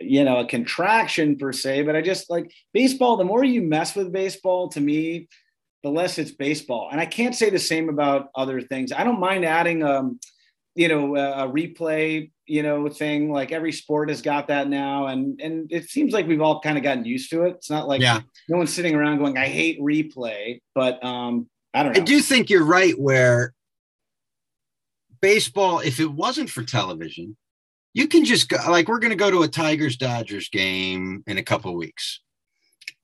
you 0.00 0.24
know, 0.24 0.40
a 0.40 0.46
contraction 0.46 1.36
per 1.36 1.52
se, 1.52 1.82
but 1.82 1.94
I 1.94 2.00
just 2.00 2.30
like 2.30 2.50
baseball. 2.72 3.16
The 3.16 3.24
more 3.24 3.44
you 3.44 3.62
mess 3.62 3.94
with 3.94 4.12
baseball, 4.12 4.70
to 4.70 4.80
me, 4.80 5.28
the 5.82 5.90
less 5.90 6.18
it's 6.18 6.30
baseball. 6.30 6.88
And 6.90 7.00
I 7.00 7.06
can't 7.06 7.34
say 7.34 7.50
the 7.50 7.58
same 7.58 7.88
about 7.88 8.28
other 8.34 8.60
things. 8.60 8.92
I 8.92 9.04
don't 9.04 9.20
mind 9.20 9.44
adding, 9.44 9.82
um, 9.82 10.20
you 10.74 10.88
know, 10.88 11.16
a, 11.16 11.48
replay, 11.48 12.30
you 12.46 12.62
know, 12.62 12.88
thing. 12.88 13.32
Like 13.32 13.50
every 13.52 13.72
sport 13.72 14.08
has 14.08 14.22
got 14.22 14.48
that 14.48 14.68
now, 14.68 15.06
and 15.06 15.40
and 15.40 15.70
it 15.72 15.88
seems 15.88 16.12
like 16.12 16.26
we've 16.26 16.40
all 16.40 16.60
kind 16.60 16.76
of 16.76 16.84
gotten 16.84 17.04
used 17.04 17.30
to 17.30 17.44
it. 17.44 17.56
It's 17.56 17.70
not 17.70 17.88
like 17.88 18.00
Yeah. 18.00 18.20
no 18.48 18.58
one's 18.58 18.72
sitting 18.72 18.94
around 18.94 19.18
going, 19.18 19.36
"I 19.38 19.46
hate 19.46 19.80
replay," 19.80 20.60
but 20.74 21.02
um, 21.04 21.48
I 21.74 21.82
don't 21.82 21.96
I 21.96 22.00
do 22.00 22.20
think 22.20 22.50
you're 22.50 22.64
right. 22.64 22.98
Where 22.98 23.54
baseball, 25.20 25.80
if 25.80 26.00
it 26.00 26.10
wasn't 26.10 26.50
for 26.50 26.62
television, 26.62 27.36
you 27.94 28.06
can 28.06 28.24
just 28.24 28.48
go. 28.48 28.56
Like 28.68 28.88
we're 28.88 29.00
going 29.00 29.10
to 29.10 29.16
go 29.16 29.30
to 29.30 29.42
a 29.42 29.48
Tigers 29.48 29.96
Dodgers 29.96 30.48
game 30.48 31.22
in 31.26 31.38
a 31.38 31.42
couple 31.42 31.74
weeks, 31.76 32.20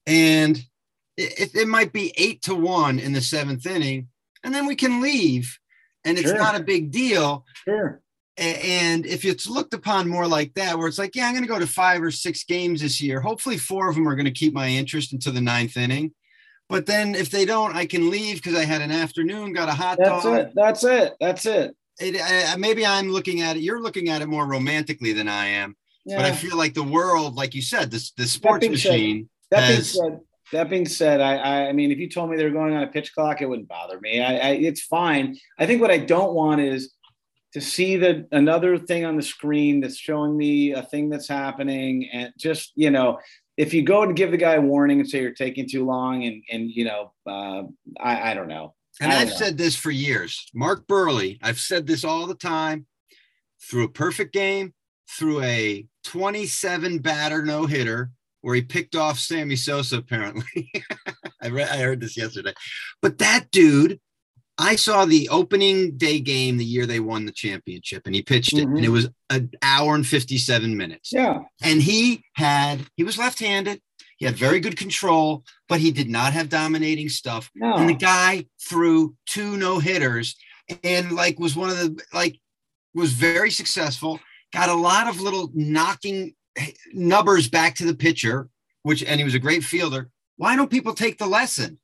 and 0.06 0.62
it, 1.16 1.54
it, 1.54 1.68
might 1.68 1.92
be 1.92 2.12
eight 2.16 2.42
to 2.42 2.54
one 2.54 2.98
in 2.98 3.12
the 3.12 3.20
seventh 3.20 3.66
inning, 3.66 4.08
and 4.44 4.54
then 4.54 4.66
we 4.66 4.76
can 4.76 5.00
leave, 5.00 5.58
and 6.04 6.18
it's 6.18 6.28
Sure. 6.28 6.38
not 6.38 6.54
a 6.60 6.62
big 6.62 6.90
deal. 6.90 7.44
Sure. 7.64 8.00
And 8.38 9.06
if 9.06 9.24
it's 9.24 9.48
looked 9.48 9.72
upon 9.72 10.08
more 10.08 10.26
like 10.28 10.52
that, 10.54 10.76
where 10.78 10.88
it's 10.88 10.98
like, 10.98 11.16
yeah, 11.16 11.26
I'm 11.26 11.32
going 11.32 11.42
to 11.44 11.48
go 11.48 11.58
to 11.58 11.66
five 11.66 12.02
or 12.02 12.10
six 12.10 12.44
games 12.44 12.82
this 12.82 13.00
year. 13.00 13.20
Hopefully, 13.22 13.56
four 13.56 13.88
of 13.88 13.94
them 13.94 14.06
are 14.06 14.14
going 14.14 14.26
to 14.26 14.30
keep 14.30 14.52
my 14.52 14.68
interest 14.68 15.14
into 15.14 15.30
the 15.30 15.40
ninth 15.40 15.74
inning. 15.76 16.12
But 16.68 16.84
then 16.84 17.14
if 17.14 17.30
they 17.30 17.46
don't, 17.46 17.74
I 17.74 17.86
can 17.86 18.10
leave 18.10 18.36
because 18.42 18.54
I 18.54 18.64
had 18.64 18.82
an 18.82 18.90
afternoon, 18.90 19.54
got 19.54 19.70
a 19.70 19.72
hot 19.72 19.96
That's 19.98 20.24
dog. 20.24 20.38
it. 20.38 20.52
That's 20.54 20.84
it. 20.84 21.14
That's 21.18 21.46
it. 21.46 21.74
It, 21.98 22.20
I, 22.20 22.56
maybe 22.56 22.84
I'm 22.84 23.08
looking 23.08 23.40
at 23.40 23.56
it. 23.56 23.62
You're 23.62 23.80
looking 23.80 24.10
at 24.10 24.20
it 24.20 24.26
more 24.26 24.46
romantically 24.46 25.14
than 25.14 25.28
I 25.28 25.46
am. 25.46 25.74
Yeah. 26.04 26.16
But 26.16 26.26
I 26.26 26.32
feel 26.32 26.58
like 26.58 26.74
the 26.74 26.82
world, 26.82 27.36
like 27.36 27.54
you 27.54 27.62
said, 27.62 27.90
this 27.90 28.10
the 28.12 28.26
sports 28.26 28.60
being 28.60 28.76
said- 28.76 28.90
machine. 28.92 29.28
that 29.50 29.68
being 29.68 29.80
said, 29.80 30.20
that 30.52 30.70
being 30.70 30.86
said, 30.86 31.20
I, 31.20 31.36
I, 31.36 31.68
I 31.68 31.72
mean, 31.72 31.90
if 31.90 31.98
you 31.98 32.08
told 32.08 32.30
me 32.30 32.36
they 32.36 32.44
were 32.44 32.50
going 32.50 32.74
on 32.74 32.82
a 32.82 32.88
pitch 32.88 33.14
clock, 33.14 33.42
it 33.42 33.48
wouldn't 33.48 33.68
bother 33.68 34.00
me. 34.00 34.20
I, 34.20 34.36
I, 34.36 34.50
it's 34.50 34.82
fine. 34.82 35.36
I 35.58 35.66
think 35.66 35.80
what 35.80 35.90
I 35.90 35.98
don't 35.98 36.34
want 36.34 36.60
is 36.60 36.92
to 37.52 37.60
see 37.60 37.96
the 37.96 38.26
another 38.32 38.78
thing 38.78 39.04
on 39.04 39.16
the 39.16 39.22
screen 39.22 39.80
that's 39.80 39.96
showing 39.96 40.36
me 40.36 40.72
a 40.72 40.82
thing 40.82 41.08
that's 41.08 41.28
happening, 41.28 42.08
and 42.12 42.32
just 42.38 42.72
you 42.76 42.90
know, 42.90 43.18
if 43.56 43.72
you 43.72 43.82
go 43.82 44.02
and 44.02 44.14
give 44.14 44.30
the 44.30 44.36
guy 44.36 44.54
a 44.54 44.60
warning 44.60 45.00
and 45.00 45.08
say 45.08 45.20
you're 45.20 45.32
taking 45.32 45.68
too 45.68 45.84
long, 45.84 46.24
and 46.24 46.42
and 46.50 46.70
you 46.70 46.84
know, 46.84 47.12
uh, 47.26 47.62
I, 47.98 48.32
I 48.32 48.34
don't 48.34 48.48
know. 48.48 48.74
And 49.00 49.12
I 49.12 49.22
I've 49.22 49.28
know. 49.28 49.34
said 49.34 49.58
this 49.58 49.76
for 49.76 49.90
years. 49.90 50.46
Mark 50.54 50.86
Buehrle, 50.86 51.38
I've 51.42 51.58
said 51.58 51.86
this 51.86 52.04
all 52.04 52.26
the 52.26 52.34
time 52.34 52.86
through 53.62 53.84
a 53.84 53.88
perfect 53.88 54.32
game, 54.32 54.74
through 55.08 55.42
a 55.42 55.86
27 56.04 56.98
batter 56.98 57.42
no 57.42 57.66
hitter 57.66 58.10
where 58.46 58.54
he 58.54 58.62
picked 58.62 58.94
off 58.94 59.18
Sammy 59.18 59.56
Sosa, 59.56 59.96
apparently. 59.98 60.70
I, 61.42 61.48
read, 61.48 61.68
I 61.68 61.78
heard 61.78 62.00
this 62.00 62.16
yesterday. 62.16 62.54
But 63.02 63.18
that 63.18 63.50
dude, 63.50 63.98
I 64.56 64.76
saw 64.76 65.04
the 65.04 65.28
opening 65.30 65.96
day 65.96 66.20
game 66.20 66.56
the 66.56 66.64
year 66.64 66.86
they 66.86 67.00
won 67.00 67.26
the 67.26 67.32
championship 67.32 68.02
and 68.06 68.14
he 68.14 68.22
pitched 68.22 68.52
it, 68.56 68.68
Mhm. 68.68 68.76
and 68.76 68.84
it 68.84 68.90
was 68.90 69.08
an 69.30 69.50
hour 69.62 69.96
and 69.96 70.06
57 70.06 70.76
minutes. 70.76 71.10
Yeah, 71.12 71.40
And 71.60 71.82
he 71.82 72.22
had, 72.36 72.86
he 72.94 73.02
was 73.02 73.18
left 73.18 73.40
handed. 73.40 73.80
He 74.18 74.26
had 74.26 74.36
very 74.36 74.60
good 74.60 74.76
control, 74.76 75.42
but 75.68 75.80
he 75.80 75.90
did 75.90 76.08
not 76.08 76.32
have 76.32 76.48
dominating 76.48 77.08
stuff 77.08 77.50
no, 77.56 77.74
and 77.78 77.90
the 77.90 77.94
guy 77.94 78.46
threw 78.62 79.16
two 79.26 79.56
no 79.56 79.80
hitters 79.80 80.36
and 80.84 81.10
like 81.10 81.40
was 81.40 81.56
one 81.56 81.70
of 81.70 81.78
the 81.78 82.00
like 82.14 82.38
was 82.94 83.12
very 83.12 83.50
successful 83.50 84.20
got 84.52 84.68
a 84.68 84.74
lot 84.74 85.06
of 85.08 85.20
little 85.20 85.50
knocking 85.54 86.32
numbers 86.92 87.48
back 87.48 87.74
to 87.76 87.84
the 87.84 87.94
pitcher 87.94 88.48
which 88.86 89.02
and 89.02 89.18
he 89.18 89.24
was 89.24 89.34
a 89.34 89.40
great 89.40 89.64
fielder. 89.64 90.10
Why 90.36 90.54
don't 90.54 90.70
people 90.70 90.94
take 90.94 91.18
the 91.18 91.26
lesson? 91.26 91.80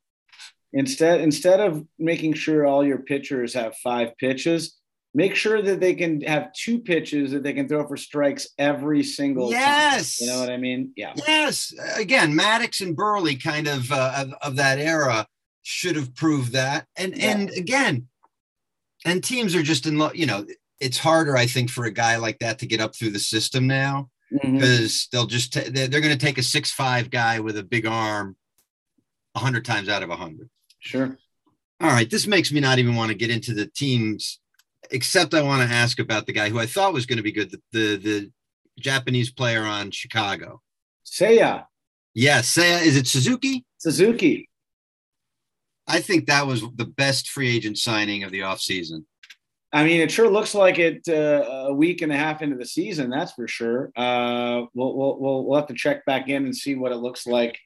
Instead 0.71 1.19
instead 1.19 1.59
of 1.59 1.85
making 1.99 2.33
sure 2.33 2.65
all 2.65 2.85
your 2.85 2.99
pitchers 2.99 3.53
have 3.53 3.75
five 3.75 4.15
pitches 4.17 4.79
make 5.13 5.35
sure 5.35 5.61
that 5.61 5.79
they 5.79 5.93
can 5.93 6.21
have 6.21 6.51
two 6.53 6.79
pitches 6.79 7.31
that 7.31 7.43
they 7.43 7.53
can 7.53 7.67
throw 7.67 7.85
for 7.87 7.97
strikes 7.97 8.47
every 8.57 9.03
single 9.03 9.51
yes. 9.51 10.17
Time 10.17 10.25
you 10.25 10.33
know 10.33 10.39
what 10.39 10.49
i 10.49 10.57
mean? 10.57 10.91
Yeah. 10.95 11.13
Yes. 11.27 11.73
Again 11.97 12.31
maddux 12.31 12.79
and 12.81 12.95
buehrle 12.95 13.43
kind 13.43 13.67
of 13.67 13.91
uh, 13.91 14.13
of, 14.19 14.33
of 14.41 14.55
that 14.55 14.79
era 14.79 15.27
should 15.61 15.95
have 15.97 16.15
proved 16.15 16.53
that. 16.53 16.87
And 16.95 17.15
Yeah. 17.17 17.31
and 17.31 17.49
again 17.51 18.07
and 19.05 19.21
teams 19.21 19.55
are 19.55 19.61
just 19.63 19.85
in 19.85 19.97
love 19.97 20.15
you 20.15 20.25
know 20.25 20.45
it's 20.79 20.97
harder 20.97 21.35
i 21.35 21.45
think 21.45 21.69
for 21.69 21.83
a 21.83 21.91
guy 21.91 22.15
like 22.15 22.39
that 22.39 22.59
to 22.59 22.65
get 22.65 22.79
up 22.79 22.95
through 22.95 23.11
the 23.11 23.19
system 23.19 23.67
now 23.67 24.09
Mhm. 24.33 24.53
because 24.59 25.07
they'll 25.11 25.27
just 25.27 25.53
ta- 25.53 25.69
they're, 25.69 25.87
they're 25.87 26.01
going 26.01 26.17
to 26.17 26.25
take 26.25 26.37
a 26.37 26.43
six 26.43 26.71
five 26.71 27.09
guy 27.09 27.39
with 27.39 27.57
a 27.57 27.63
big 27.63 27.85
arm 27.85 28.35
a 29.35 29.39
hundred 29.39 29.65
times 29.65 29.89
out 29.89 30.03
of 30.03 30.09
a 30.09 30.15
hundred. 30.15 30.49
sure 30.79 31.17
All 31.79 31.89
right, 31.89 32.09
this 32.09 32.25
makes 32.27 32.51
me 32.51 32.59
not 32.59 32.79
even 32.79 32.95
want 32.95 33.09
to 33.09 33.15
get 33.17 33.29
into 33.29 33.53
the 33.53 33.67
teams, 33.67 34.39
except 34.91 35.33
I 35.33 35.41
want 35.41 35.67
to 35.67 35.75
ask 35.75 35.99
about 35.99 36.25
the 36.25 36.33
guy 36.33 36.49
who 36.49 36.59
I 36.59 36.65
thought 36.65 36.93
was 36.93 37.05
going 37.05 37.17
to 37.17 37.23
be 37.23 37.31
good, 37.31 37.51
the 37.51 37.61
the, 37.71 37.95
the 37.97 38.31
Japanese 38.79 39.31
player 39.31 39.63
on 39.63 39.91
Chicago. 39.91 40.61
Seiya 41.05 41.65
Yes, 42.15 42.55
Seiya, 42.55 42.83
is 42.85 42.95
it 42.97 43.07
Suzuki? 43.07 43.65
Suzuki. 43.77 44.49
I 45.87 45.99
think 45.99 46.27
that 46.27 46.47
was 46.47 46.61
the 46.75 46.85
best 46.85 47.29
free 47.29 47.53
agent 47.55 47.77
signing 47.77 48.23
of 48.23 48.31
the 48.31 48.39
offseason. 48.39 49.03
I 49.73 49.83
mean, 49.83 50.01
it 50.01 50.11
sure 50.11 50.29
looks 50.29 50.53
like 50.53 50.77
it 50.77 51.01
uh, 51.09 51.67
a 51.67 51.73
week 51.73 52.03
and 52.03 52.11
a 52.11 52.15
half 52.15 52.43
into 52.43 52.55
the 52.55 52.65
season. 52.65 53.09
That's 53.09 53.33
for 53.33 53.47
sure. 53.47 53.91
Uh, 53.95 54.65
we'll, 54.75 54.95
we'll 54.95 55.19
we'll 55.19 55.45
we'll 55.45 55.59
have 55.59 55.67
to 55.67 55.73
check 55.73 56.05
back 56.05 56.29
in 56.29 56.45
and 56.45 56.55
see 56.55 56.75
what 56.75 56.91
it 56.91 56.97
looks 56.97 57.25
like. 57.25 57.59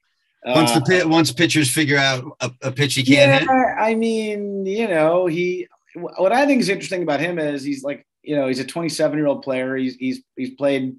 Once 0.46 0.72
the 0.72 0.80
Uh, 0.80 0.86
pit, 0.86 1.10
once 1.10 1.34
pitchers 1.34 1.70
figure 1.70 1.98
out 1.98 2.24
a, 2.40 2.52
a 2.64 2.72
pitch 2.72 2.96
he 2.96 3.04
can't 3.04 3.42
hit. 3.42 3.50
I 3.50 3.94
mean, 3.96 4.66
you 4.66 4.88
know, 4.88 5.26
he. 5.26 5.68
What 5.96 6.32
I 6.32 6.46
think 6.46 6.62
is 6.62 6.70
interesting 6.70 7.04
about 7.04 7.20
him 7.20 7.40
is 7.40 7.64
he's 7.64 7.84
like, 7.84 8.06
you 8.22 8.36
know, 8.36 8.48
he's 8.48 8.60
a 8.60 8.66
27 8.66 9.18
year 9.18 9.28
old 9.28 9.44
player. 9.44 9.76
He's 9.76 9.96
he's 9.96 10.22
he's 10.38 10.52
played, 10.52 10.96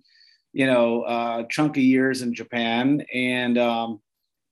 you 0.53 0.67
know, 0.67 1.03
uh, 1.03 1.45
chunk 1.45 1.79
of 1.79 1.83
years 1.83 2.21
in 2.21 2.35
Japan, 2.35 3.03
and 3.15 3.57
um, 3.57 4.01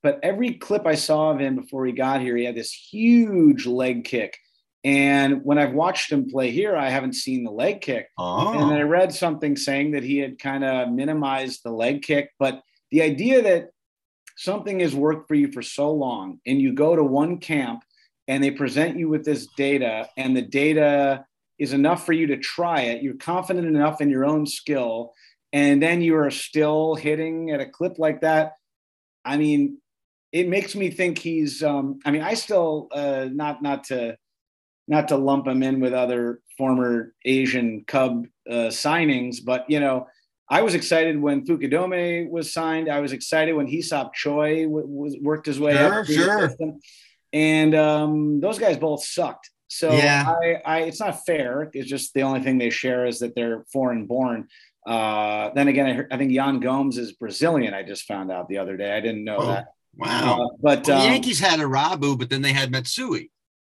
but 0.02 0.20
every 0.22 0.54
clip 0.54 0.86
I 0.86 0.94
saw 0.94 1.32
of 1.32 1.38
him 1.38 1.56
before 1.56 1.84
he 1.84 1.92
got 1.92 2.22
here, 2.22 2.36
he 2.36 2.44
had 2.44 2.54
this 2.54 2.72
huge 2.72 3.66
leg 3.66 4.04
kick. 4.04 4.38
And 4.86 5.44
when 5.44 5.58
I've 5.58 5.72
watched 5.72 6.12
him 6.12 6.30
play 6.30 6.52
here, 6.52 6.76
I 6.76 6.90
haven't 6.90 7.14
seen 7.14 7.42
the 7.42 7.50
leg 7.50 7.80
kick. 7.80 8.08
And 8.16 8.72
I 8.72 8.82
Oh, 8.82 8.86
read 8.86 9.12
something 9.12 9.56
saying 9.56 9.90
that 9.90 10.04
he 10.04 10.18
had 10.18 10.38
kind 10.38 10.62
of 10.62 10.90
minimized 10.90 11.64
the 11.64 11.72
leg 11.72 12.02
kick, 12.02 12.30
but 12.38 12.62
the 12.92 13.02
idea 13.02 13.42
that 13.42 13.70
something 14.36 14.78
has 14.78 14.94
worked 14.94 15.26
for 15.26 15.34
you 15.34 15.50
for 15.50 15.60
so 15.60 15.90
long 15.90 16.38
and 16.46 16.62
you 16.62 16.72
go 16.72 16.94
to 16.94 17.02
one 17.02 17.38
camp 17.38 17.82
and 18.28 18.44
they 18.44 18.52
present 18.52 18.96
you 18.96 19.08
with 19.08 19.24
this 19.24 19.48
data, 19.56 20.08
and 20.16 20.36
the 20.36 20.42
data 20.42 21.24
is 21.58 21.72
enough 21.72 22.06
for 22.06 22.12
you 22.12 22.28
to 22.28 22.36
try 22.36 22.82
it. 22.82 23.02
You're 23.02 23.14
confident 23.14 23.66
enough 23.66 24.00
in 24.00 24.08
your 24.08 24.24
own 24.24 24.46
skill, 24.46 25.14
and 25.52 25.82
then 25.82 26.00
you 26.00 26.16
are 26.16 26.30
still 26.30 26.94
hitting 26.94 27.50
at 27.50 27.60
a 27.60 27.66
clip 27.66 27.98
like 27.98 28.20
that. 28.20 28.52
I 29.24 29.36
mean, 29.36 29.78
it 30.32 30.48
makes 30.48 30.74
me 30.74 30.90
think 30.90 31.18
he's. 31.18 31.62
Um, 31.62 32.00
I 32.04 32.10
mean, 32.10 32.22
I 32.22 32.34
still 32.34 32.88
uh, 32.92 33.28
not 33.32 33.62
not 33.62 33.84
to 33.84 34.16
not 34.88 35.08
to 35.08 35.16
lump 35.16 35.46
him 35.46 35.62
in 35.62 35.80
with 35.80 35.92
other 35.92 36.40
former 36.58 37.12
Asian 37.24 37.84
Cub 37.86 38.26
uh, 38.48 38.70
signings, 38.70 39.38
but 39.44 39.64
you 39.68 39.80
know, 39.80 40.06
I 40.48 40.62
was 40.62 40.74
excited 40.74 41.20
when 41.20 41.44
Fukudome 41.44 42.30
was 42.30 42.52
signed. 42.52 42.88
I 42.88 43.00
was 43.00 43.12
excited 43.12 43.52
when 43.54 43.66
Hee-seop 43.66 44.12
Choi 44.14 44.62
w- 44.64 44.86
was 44.86 45.16
worked 45.20 45.46
his 45.46 45.58
way 45.58 45.72
Sure, 45.74 46.00
up. 46.00 46.06
sure. 46.06 46.50
And 47.32 47.74
um, 47.74 48.40
those 48.40 48.58
guys 48.58 48.76
both 48.76 49.04
sucked. 49.04 49.50
So 49.68 49.92
Yeah. 49.92 50.32
I, 50.40 50.60
I, 50.64 50.78
it's 50.82 51.00
not 51.00 51.26
fair. 51.26 51.68
It's 51.72 51.88
just 51.88 52.14
the 52.14 52.22
only 52.22 52.40
thing 52.40 52.58
they 52.58 52.70
share 52.70 53.06
is 53.06 53.18
that 53.18 53.34
they're 53.34 53.64
foreign 53.72 54.06
born. 54.06 54.46
Uh, 54.86 55.50
then 55.54 55.66
again, 55.66 55.86
I, 55.86 55.92
heard, 55.94 56.12
I 56.12 56.16
think 56.16 56.30
Yan 56.30 56.60
Gomes 56.60 56.96
is 56.96 57.12
Brazilian. 57.12 57.74
I 57.74 57.82
just 57.82 58.04
found 58.04 58.30
out 58.30 58.48
the 58.48 58.58
other 58.58 58.76
day. 58.76 58.96
I 58.96 59.00
didn't 59.00 59.24
know 59.24 59.38
Oh, 59.38 59.46
that. 59.48 59.66
Wow. 59.96 60.44
Uh, 60.44 60.48
but 60.62 60.86
Well, 60.86 61.00
the 61.00 61.06
um, 61.06 61.12
Yankees 61.12 61.40
had 61.40 61.58
Irabu, 61.58 62.16
but 62.16 62.30
then 62.30 62.42
they 62.42 62.52
had 62.52 62.70
Matsui. 62.70 63.32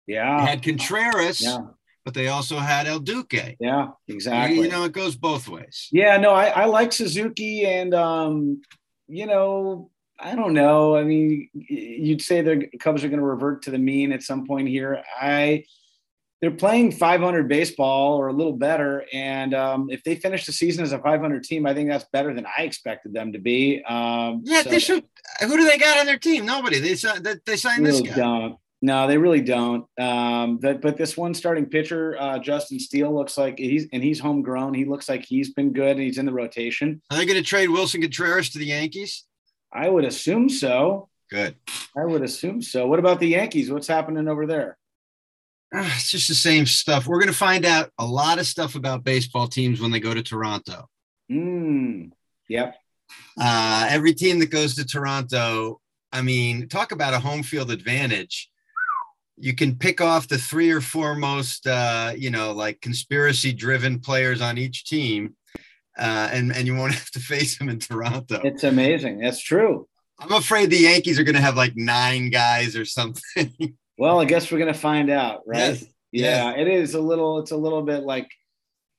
They 0.07 0.14
yeah, 0.14 0.47
had 0.47 0.62
Contreras, 0.62 1.42
yeah, 1.42 1.59
but 2.05 2.14
they 2.14 2.29
also 2.29 2.59
had 2.59 2.87
El 2.87 3.01
Duque. 3.01 3.57
yeah, 3.59 3.88
exactly. 4.09 4.57
You, 4.57 4.62
you 4.64 4.69
know, 4.71 4.85
it 4.85 4.92
goes 4.92 5.16
both 5.16 5.49
ways. 5.49 5.88
Yeah, 5.90 6.16
no, 6.16 6.31
I, 6.31 6.47
I 6.47 6.64
like 6.66 6.92
Suzuki, 6.92 7.66
and 7.66 7.95
um, 7.95 8.62
you 9.09 9.27
know, 9.27 9.90
I 10.19 10.35
don't 10.35 10.55
know. 10.55 10.97
I 10.97 11.05
mean, 11.05 11.49
you'd 11.53 12.23
say 12.23 12.40
the 12.42 12.69
Cubs 12.79 13.05
are 13.05 13.09
going 13.09 13.21
to 13.21 13.27
revert 13.27 13.62
to 13.62 13.71
the 13.71 13.79
mean 13.79 14.12
at 14.12 14.23
some 14.23 14.47
point 14.47 14.69
here. 14.69 15.03
I 15.21 15.64
they're 16.40 16.51
playing 16.51 16.92
500 16.92 17.49
baseball 17.49 18.19
or 18.19 18.29
a 18.29 18.33
little 18.33 18.53
better, 18.53 19.05
and 19.12 19.55
um, 19.55 19.88
if 19.90 20.05
they 20.05 20.14
finish 20.16 20.45
the 20.45 20.53
season 20.53 20.85
as 20.85 20.92
a 20.92 20.99
500 20.99 21.42
team, 21.45 21.66
I 21.66 21.73
think 21.73 21.88
that's 21.88 22.05
better 22.12 22.35
than 22.35 22.47
I 22.47 22.62
expected 22.62 23.14
them 23.14 23.33
to 23.33 23.38
be. 23.38 23.83
Um, 23.83 24.42
Yeah, 24.45 24.62
so 24.62 24.71
they 24.71 24.79
should. 24.79 25.05
Who 25.40 25.57
do 25.57 25.64
they 25.66 25.79
got 25.79 25.99
on 25.99 26.07
their 26.07 26.19
team? 26.19 26.45
Nobody. 26.45 26.79
They 26.79 26.95
signed. 26.95 27.25
They, 27.25 27.35
they 27.45 27.57
signed 27.57 27.87
this 27.87 28.01
guy. 28.01 28.14
don't. 28.14 28.57
No, 28.87 29.09
they 29.09 29.18
really 29.18 29.40
don't. 29.40 29.85
Um, 29.99 30.59
but 30.59 30.81
but 30.81 30.96
this 30.96 31.16
one 31.16 31.35
starting 31.35 31.66
pitcher, 31.66 32.16
uh, 32.20 32.38
Justin 32.38 32.79
Steele, 32.79 33.12
looks 33.12 33.37
like 33.37 33.59
he's 33.59 33.88
and 33.92 34.01
he's 34.01 34.20
homegrown. 34.20 34.75
He 34.75 34.85
looks 34.85 35.09
like 35.09 35.25
he's 35.25 35.53
been 35.53 35.72
good. 35.72 35.96
And 35.96 36.03
he's 36.03 36.18
in 36.18 36.25
the 36.25 36.33
rotation. 36.33 37.03
Are 37.11 37.16
they 37.16 37.27
going 37.27 37.37
to 37.37 37.42
trade 37.42 37.68
Willson 37.68 38.01
Contreras 38.01 38.51
to 38.51 38.61
the 38.61 38.66
Yankees? 38.66 39.25
I 39.72 39.88
would 39.88 40.05
assume 40.05 40.49
so. 40.49 41.09
Good. 41.33 41.57
I 41.96 42.05
would 42.05 42.22
assume 42.22 42.62
so. 42.62 42.87
What 42.87 43.01
about 43.01 43.18
the 43.18 43.27
Yankees? 43.27 43.72
What's 43.72 43.88
happening 43.88 44.29
over 44.29 44.46
there? 44.46 44.79
Ah, 45.75 45.92
it's 45.96 46.12
just 46.12 46.29
the 46.29 46.37
same 46.37 46.64
stuff. 46.64 47.09
We're 47.09 47.18
going 47.18 47.27
to 47.27 47.37
find 47.37 47.66
out 47.66 47.90
a 47.99 48.07
lot 48.07 48.38
of 48.38 48.46
stuff 48.46 48.77
about 48.77 49.03
baseball 49.03 49.49
teams 49.49 49.81
when 49.81 49.90
they 49.90 49.99
go 49.99 50.14
to 50.14 50.22
Toronto. 50.22 50.88
Hmm. 51.29 52.11
Yep. 52.49 52.77
Uh, 53.37 53.88
every 53.90 54.14
team 54.14 54.38
that 54.38 54.53
goes 54.53 54.77
to 54.77 54.85
Toronto, 54.85 55.81
I 56.12 56.22
mean, 56.22 56.68
talk 56.68 56.92
about 56.92 57.14
a 57.14 57.18
home 57.18 57.42
field 57.42 57.72
advantage. 57.72 58.49
You 59.37 59.55
can 59.55 59.77
pick 59.77 60.01
off 60.01 60.29
the 60.29 60.38
three 60.38 60.70
or 60.70 60.81
four 60.81 61.14
most, 61.14 61.66
uh, 61.66 62.12
you 62.16 62.31
know, 62.31 62.53
like 62.53 62.81
conspiracy 62.81 63.53
driven 63.53 64.01
players 64.01 64.40
on 64.40 64.59
each 64.59 64.85
team, 64.87 65.37
uh, 65.99 66.31
and, 66.33 66.55
and 66.57 66.66
you 66.66 66.75
won't 66.75 66.94
have 67.01 67.11
to 67.11 67.20
face 67.20 67.59
them 67.59 67.68
in 67.68 67.79
Toronto. 67.79 68.40
It's 68.44 68.64
amazing. 68.64 69.20
That's 69.20 69.40
true. 69.40 69.88
I'm 70.18 70.33
afraid 70.33 70.70
the 70.70 70.79
Yankees 70.79 71.18
are 71.18 71.25
going 71.25 71.35
to 71.35 71.42
have 71.42 71.57
like 71.57 71.77
nine 71.77 72.31
guys 72.31 72.77
or 72.77 72.85
something. 72.85 73.53
Well, 73.99 74.20
I 74.20 74.27
guess 74.27 74.53
we're 74.53 74.59
gonna 74.59 74.75
find 74.75 75.09
out, 75.09 75.40
right? 75.46 75.81
Yes. 75.81 75.85
Yeah, 76.12 76.51
it 76.51 76.68
is 76.68 76.92
a 76.92 77.01
little. 77.01 77.38
It's 77.38 77.51
a 77.51 77.57
little 77.57 77.81
bit 77.81 78.03
like. 78.03 78.31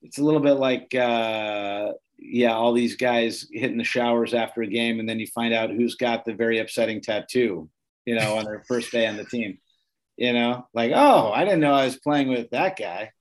It's 0.01 0.17
a 0.17 0.23
little 0.23 0.39
bit 0.39 0.53
like. 0.53 0.93
uh 0.95 1.91
yeah, 2.19 2.53
all 2.53 2.73
these 2.73 2.95
guys 2.95 3.47
hitting 3.51 3.77
the 3.77 3.83
showers 3.83 4.33
after 4.33 4.63
a 4.63 4.67
game, 4.67 4.99
and 4.99 5.07
then 5.07 5.19
you 5.19 5.27
find 5.27 5.53
out 5.53 5.69
who's 5.69 5.95
got 5.95 6.25
the 6.25 6.33
very 6.33 6.57
upsetting 6.57 6.99
tattoo, 6.99 7.69
you 8.05 8.15
know, 8.15 8.37
on 8.37 8.45
their 8.45 8.63
first 8.67 8.91
day 8.91 9.05
on 9.05 9.17
the 9.17 9.23
team. 9.23 9.59
You 10.17 10.33
know, 10.33 10.67
like, 10.73 10.91
oh, 10.95 11.31
I 11.31 11.43
didn't 11.45 11.59
know 11.59 11.73
I 11.73 11.85
was 11.85 11.97
playing 11.97 12.29
with 12.29 12.49
that 12.49 12.77
guy. 12.77 13.11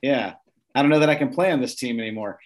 Yeah, 0.00 0.34
I 0.74 0.82
don't 0.82 0.90
know 0.90 1.00
that 1.00 1.10
I 1.10 1.16
can 1.16 1.30
play 1.34 1.50
on 1.50 1.60
this 1.60 1.74
team 1.74 1.98
anymore. 2.00 2.38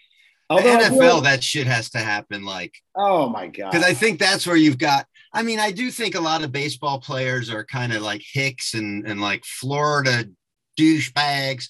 The 0.49 0.57
Although 0.57 0.73
I 0.79 0.83
NFL, 0.85 0.99
will- 0.99 1.20
that 1.23 1.44
shit 1.44 1.66
has 1.66 1.90
to 1.90 1.99
happen. 1.99 2.44
Like, 2.44 2.75
oh 2.97 3.29
my 3.29 3.47
god, 3.49 3.73
because 3.73 3.87
I 3.87 3.94
think 3.94 4.18
that's 4.18 4.47
where 4.47 4.57
you've 4.57 4.79
got. 4.79 5.07
I 5.33 5.42
mean, 5.42 5.59
I 5.59 5.70
do 5.70 5.90
think 5.90 6.14
a 6.14 6.20
lot 6.20 6.44
of 6.44 6.53
baseball 6.53 7.01
players 7.01 7.51
are 7.51 7.64
kind 7.64 7.92
of 7.92 8.03
like 8.03 8.23
Hicks 8.25 8.75
and 8.75 9.07
and 9.07 9.20
like 9.20 9.44
Florida 9.44 10.29
douchebags, 10.79 11.68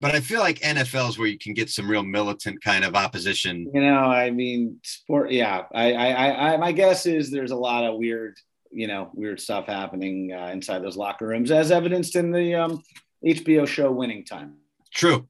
but 0.00 0.14
I 0.14 0.20
feel 0.20 0.40
like 0.40 0.60
NFL 0.60 1.08
is 1.10 1.18
where 1.18 1.28
you 1.28 1.38
can 1.38 1.54
get 1.54 1.70
some 1.70 1.90
real 1.90 2.02
militant 2.04 2.62
kind 2.62 2.84
of 2.84 2.94
opposition. 2.94 3.70
you 3.72 3.80
know, 3.80 3.94
I 3.96 4.30
mean, 4.30 4.78
sport. 4.82 5.30
Yeah, 5.32 5.62
I, 5.74 5.92
I, 5.92 6.06
I, 6.10 6.54
I 6.54 6.56
my 6.56 6.72
guess 6.72 7.06
is 7.06 7.30
there's 7.30 7.52
a 7.52 7.56
lot 7.56 7.84
of 7.84 7.96
weird, 7.98 8.36
you 8.74 8.86
know, 8.86 9.10
weird 9.14 9.40
stuff 9.40 9.66
happening 9.66 10.32
uh, 10.32 10.46
inside 10.52 10.80
those 10.82 10.96
locker 10.96 11.26
rooms, 11.26 11.50
as 11.50 11.70
evidenced 11.70 12.16
in 12.16 12.30
the 12.30 12.54
um, 12.54 12.82
HBO 13.24 13.66
show 13.66 13.90
Winning 13.92 14.24
Time. 14.24 14.56
True. 14.92 15.28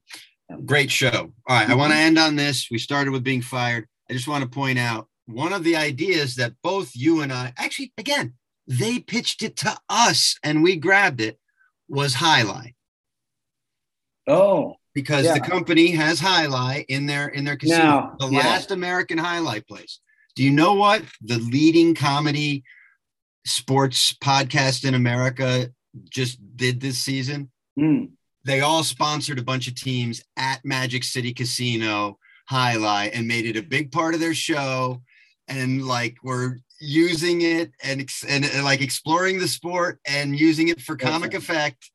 Great 0.67 0.91
show. 0.91 1.33
All 1.49 1.57
right. 1.57 1.69
I 1.69 1.75
want 1.75 1.93
to 1.93 1.99
end 1.99 2.19
on 2.19 2.37
this. 2.37 2.69
We 2.71 2.79
started 2.79 3.11
with 3.13 3.25
being 3.25 3.43
fired. 3.43 3.87
I 4.11 4.13
just 4.13 4.29
want 4.29 4.43
to 4.45 4.51
point 4.51 4.79
out 4.79 5.09
one 5.27 5.53
of 5.53 5.65
the 5.65 5.77
ideas 5.77 6.35
that 6.37 6.53
both 6.63 6.91
you 6.95 7.23
and 7.23 7.33
I 7.33 7.53
actually, 7.57 7.93
again, 7.97 8.35
they 8.67 8.99
pitched 8.99 9.43
it 9.43 9.57
to 9.59 9.77
us 9.89 10.37
and 10.43 10.63
we 10.63 10.77
grabbed 10.77 11.21
it 11.21 11.39
was 11.89 12.15
jai 12.15 12.43
alai 12.43 12.75
Oh, 14.27 14.77
because 14.95 15.25
Yeah. 15.27 15.35
the 15.35 15.41
company 15.41 15.91
has 15.93 16.21
jai 16.21 16.47
alai 16.47 16.85
in 16.89 17.07
their 17.07 17.29
in 17.29 17.45
their 17.45 17.57
casino, 17.57 17.79
Now, 17.85 18.17
the 18.19 18.29
yeah. 18.29 18.39
last 18.41 18.71
American 18.71 19.19
jai 19.19 19.39
alai 19.39 19.67
place. 19.67 20.01
Do 20.35 20.43
you 20.43 20.51
know 20.51 20.75
what 20.75 21.03
the 21.21 21.39
leading 21.39 21.95
comedy 21.95 22.65
sports 23.45 24.15
podcast 24.23 24.85
in 24.85 24.95
America 24.95 25.71
just 26.11 26.39
did 26.57 26.81
this 26.81 26.99
season? 26.99 27.51
hmm. 27.77 28.05
they 28.45 28.61
all 28.61 28.85
sponsored 28.85 29.39
a 29.39 29.45
bunch 29.45 29.67
of 29.69 29.75
teams 29.75 30.23
at 30.37 30.65
Magic 30.65 31.05
City 31.05 31.33
Casino 31.33 32.19
jai 32.51 32.75
alai 32.75 33.11
and 33.13 33.27
made 33.27 33.47
it 33.47 33.57
a 33.57 33.63
big 33.63 33.91
part 33.91 34.15
of 34.15 34.21
their 34.21 34.35
show. 34.35 35.03
And 35.49 35.87
like 35.87 36.17
we're 36.23 36.59
using 36.81 37.43
it 37.43 37.73
and, 37.83 38.01
ex- 38.01 38.25
and, 38.25 38.45
uh, 38.45 38.63
like 38.63 38.81
exploring 38.81 39.39
the 39.39 39.49
sport 39.49 39.99
and 40.07 40.39
using 40.39 40.69
it 40.69 40.81
for 40.81 40.97
comic 40.97 41.33
Listen. 41.33 41.37
effect. 41.37 41.91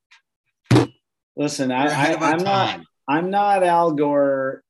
listen, 1.35 1.71
I, 1.71 1.87
I, 1.87 2.15
i'm 2.15 2.43
not. 2.43 2.81
I'm 3.07 3.31
not 3.31 3.63
Al 3.63 3.93
Gore, 3.93 4.63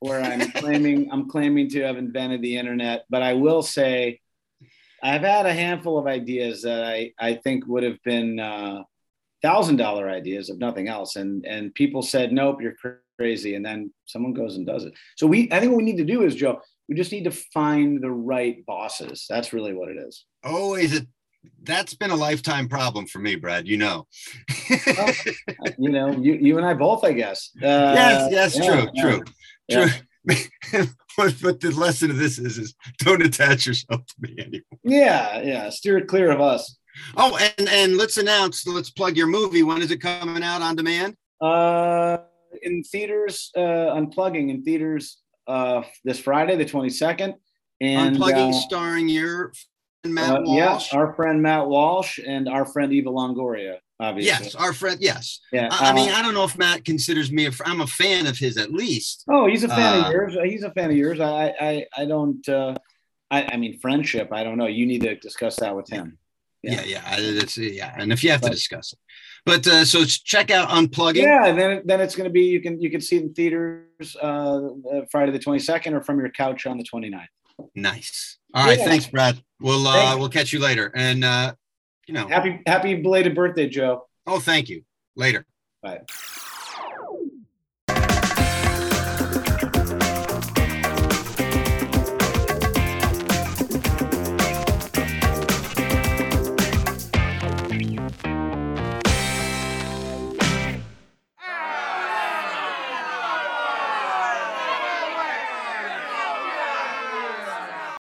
where 0.00 0.20
I'm 0.20 0.52
claiming, 0.52 1.10
I'm 1.10 1.30
claiming 1.30 1.70
to 1.70 1.82
have 1.82 1.96
invented 1.96 2.42
the 2.42 2.58
internet, 2.58 3.06
but 3.08 3.22
I 3.22 3.32
will 3.32 3.62
say, 3.62 4.20
I've 5.06 5.22
had 5.22 5.46
a 5.46 5.52
handful 5.52 5.98
of 5.98 6.06
ideas 6.06 6.62
that 6.62 6.82
I, 6.82 7.12
I 7.18 7.34
think 7.34 7.66
would 7.66 7.84
have 7.84 8.02
been 8.02 8.40
uh, 8.40 8.82
thousand 9.40 9.76
dollar 9.76 10.10
ideas 10.10 10.50
if 10.50 10.58
nothing 10.58 10.88
else, 10.88 11.14
and 11.16 11.46
and 11.46 11.72
people 11.74 12.02
said 12.02 12.32
nope, 12.32 12.60
you're 12.60 12.74
crazy, 13.18 13.54
and 13.54 13.64
then 13.64 13.92
someone 14.06 14.34
goes 14.34 14.56
and 14.56 14.66
does 14.66 14.84
it. 14.84 14.94
So 15.16 15.26
we, 15.28 15.48
I 15.52 15.60
think 15.60 15.70
what 15.70 15.78
we 15.78 15.84
need 15.84 15.98
to 15.98 16.04
do 16.04 16.22
is 16.24 16.34
Joe, 16.34 16.60
we 16.88 16.96
just 16.96 17.12
need 17.12 17.24
to 17.24 17.30
find 17.30 18.02
the 18.02 18.10
right 18.10 18.66
bosses. 18.66 19.26
That's 19.28 19.52
really 19.52 19.74
what 19.74 19.88
it 19.90 19.96
is. 19.96 20.24
Always 20.42 20.98
a 20.98 21.06
that's 21.62 21.94
been 21.94 22.10
a 22.10 22.16
lifetime 22.16 22.68
problem 22.68 23.06
for 23.06 23.20
me, 23.20 23.36
Brad. 23.36 23.68
You 23.68 23.76
know. 23.78 24.06
Well, 24.96 25.14
You 25.78 25.90
know, 25.90 26.10
you 26.10 26.34
you 26.34 26.56
and 26.58 26.66
I 26.66 26.74
both, 26.74 27.04
I 27.04 27.12
guess. 27.12 27.50
Uh, 27.62 27.92
yes, 27.94 28.28
yes, 28.30 28.56
yeah, 28.56 28.66
true, 28.66 28.90
yeah. 28.92 29.02
true, 29.02 29.24
Yeah. 29.68 29.88
true. 30.74 30.84
but, 31.16 31.34
but 31.42 31.60
the 31.60 31.70
lesson 31.70 32.10
of 32.10 32.16
this 32.16 32.38
is, 32.38 32.58
is 32.58 32.74
don't 32.98 33.22
attach 33.22 33.66
yourself 33.66 34.04
to 34.06 34.14
me 34.20 34.36
anymore. 34.38 34.80
Yeah, 34.84 35.40
yeah. 35.42 35.70
Steer 35.70 35.98
it 35.98 36.08
clear 36.08 36.30
of 36.30 36.40
us. 36.40 36.78
Oh, 37.16 37.36
and 37.36 37.68
and 37.68 37.96
let's 37.96 38.16
announce, 38.16 38.66
let's 38.66 38.90
plug 38.90 39.16
your 39.16 39.26
movie. 39.26 39.62
When 39.62 39.82
is 39.82 39.90
it 39.90 40.00
coming 40.00 40.42
out 40.42 40.62
on 40.62 40.76
demand? 40.76 41.16
Uh, 41.40 42.18
in 42.62 42.82
theaters, 42.82 43.50
uh, 43.54 43.60
unplugging 43.60 44.50
in 44.50 44.62
theaters 44.62 45.18
uh, 45.46 45.82
this 46.04 46.18
Friday, 46.18 46.56
the 46.56 46.64
twenty 46.64 46.90
second, 46.90 47.34
and 47.80 48.16
Unplugging, 48.16 48.50
uh, 48.50 48.52
starring 48.52 49.08
your 49.08 49.52
friend 50.02 50.14
Matt 50.14 50.30
uh, 50.30 50.42
yeah, 50.46 50.78
our 50.92 51.14
friend 51.14 51.42
Matt 51.42 51.68
Walsh 51.68 52.18
and 52.18 52.48
our 52.48 52.64
friend 52.64 52.92
Eva 52.92 53.10
Longoria, 53.10 53.76
obviously. 54.00 54.44
yes, 54.46 54.54
our 54.54 54.72
friend. 54.72 54.98
Yes, 55.00 55.40
Yeah. 55.52 55.68
I, 55.70 55.90
I 55.90 55.92
mean, 55.94 56.10
uh, 56.10 56.14
I 56.16 56.22
don't 56.22 56.34
know 56.34 56.44
if 56.44 56.56
Matt 56.58 56.84
considers 56.84 57.30
me. 57.32 57.46
A, 57.46 57.52
fr- 57.52 57.64
I'm 57.66 57.80
a 57.80 57.86
fan 57.86 58.26
of 58.26 58.36
his, 58.38 58.56
at 58.56 58.72
least. 58.72 59.24
oh, 59.28 59.46
he's 59.46 59.64
a 59.64 59.68
fan 59.68 60.02
uh, 60.02 60.06
of 60.06 60.12
yours. 60.12 60.36
He's 60.44 60.62
a 60.62 60.70
fan 60.72 60.90
of 60.90 60.96
yours. 60.96 61.20
I, 61.20 61.54
I, 61.60 61.86
I 61.96 62.04
don't. 62.04 62.46
Uh, 62.48 62.74
I, 63.30 63.42
I 63.52 63.56
mean, 63.56 63.78
friendship. 63.80 64.28
I 64.32 64.44
don't 64.44 64.56
know. 64.58 64.66
You 64.66 64.86
need 64.86 65.02
to 65.02 65.14
discuss 65.16 65.56
that 65.56 65.74
with 65.74 65.88
him. 65.88 66.18
Yeah, 66.62 66.82
Yeah. 66.84 67.16
yeah, 67.16 67.16
it's, 67.18 67.56
yeah. 67.58 67.94
And 67.98 68.12
if 68.12 68.24
you 68.24 68.30
have 68.30 68.40
to 68.42 68.50
discuss 68.50 68.92
it, 68.92 68.98
but 69.44 69.66
uh, 69.66 69.84
so 69.84 69.98
it's- 69.98 70.18
check 70.18 70.50
out 70.50 70.68
unplugging. 70.70 71.22
Yeah, 71.22 71.52
then 71.52 71.82
then 71.84 72.00
it's 72.00 72.16
going 72.16 72.28
to 72.28 72.32
be 72.32 72.42
you 72.46 72.60
can 72.60 72.80
you 72.80 72.90
can 72.90 73.00
see 73.00 73.16
it 73.16 73.22
in 73.22 73.34
theaters 73.34 74.16
uh, 74.22 74.26
uh, 74.66 75.00
Friday 75.10 75.32
the 75.32 75.38
twenty 75.38 75.58
second 75.60 75.94
or 75.94 76.02
from 76.02 76.18
your 76.18 76.30
couch 76.30 76.66
on 76.66 76.76
the 76.78 76.84
29th. 76.84 77.26
Nice. 77.74 78.38
All 78.54 78.64
right, 78.66 78.78
Yeah. 78.78 78.84
thanks, 78.84 79.06
Brad. 79.06 79.40
We'll 79.60 79.86
uh, 79.86 79.92
Thanks. 79.92 80.18
we'll 80.18 80.28
catch 80.28 80.52
you 80.52 80.58
later. 80.60 80.90
And 80.94 81.24
uh, 81.24 81.54
you 82.06 82.14
know. 82.14 82.28
Happy 82.28 82.60
happy 82.66 82.94
belated 82.94 83.34
birthday, 83.34 83.68
Joe. 83.68 84.06
Oh, 84.26 84.40
thank 84.40 84.68
you. 84.68 84.82
Later. 85.14 85.46
Bye. 85.82 86.00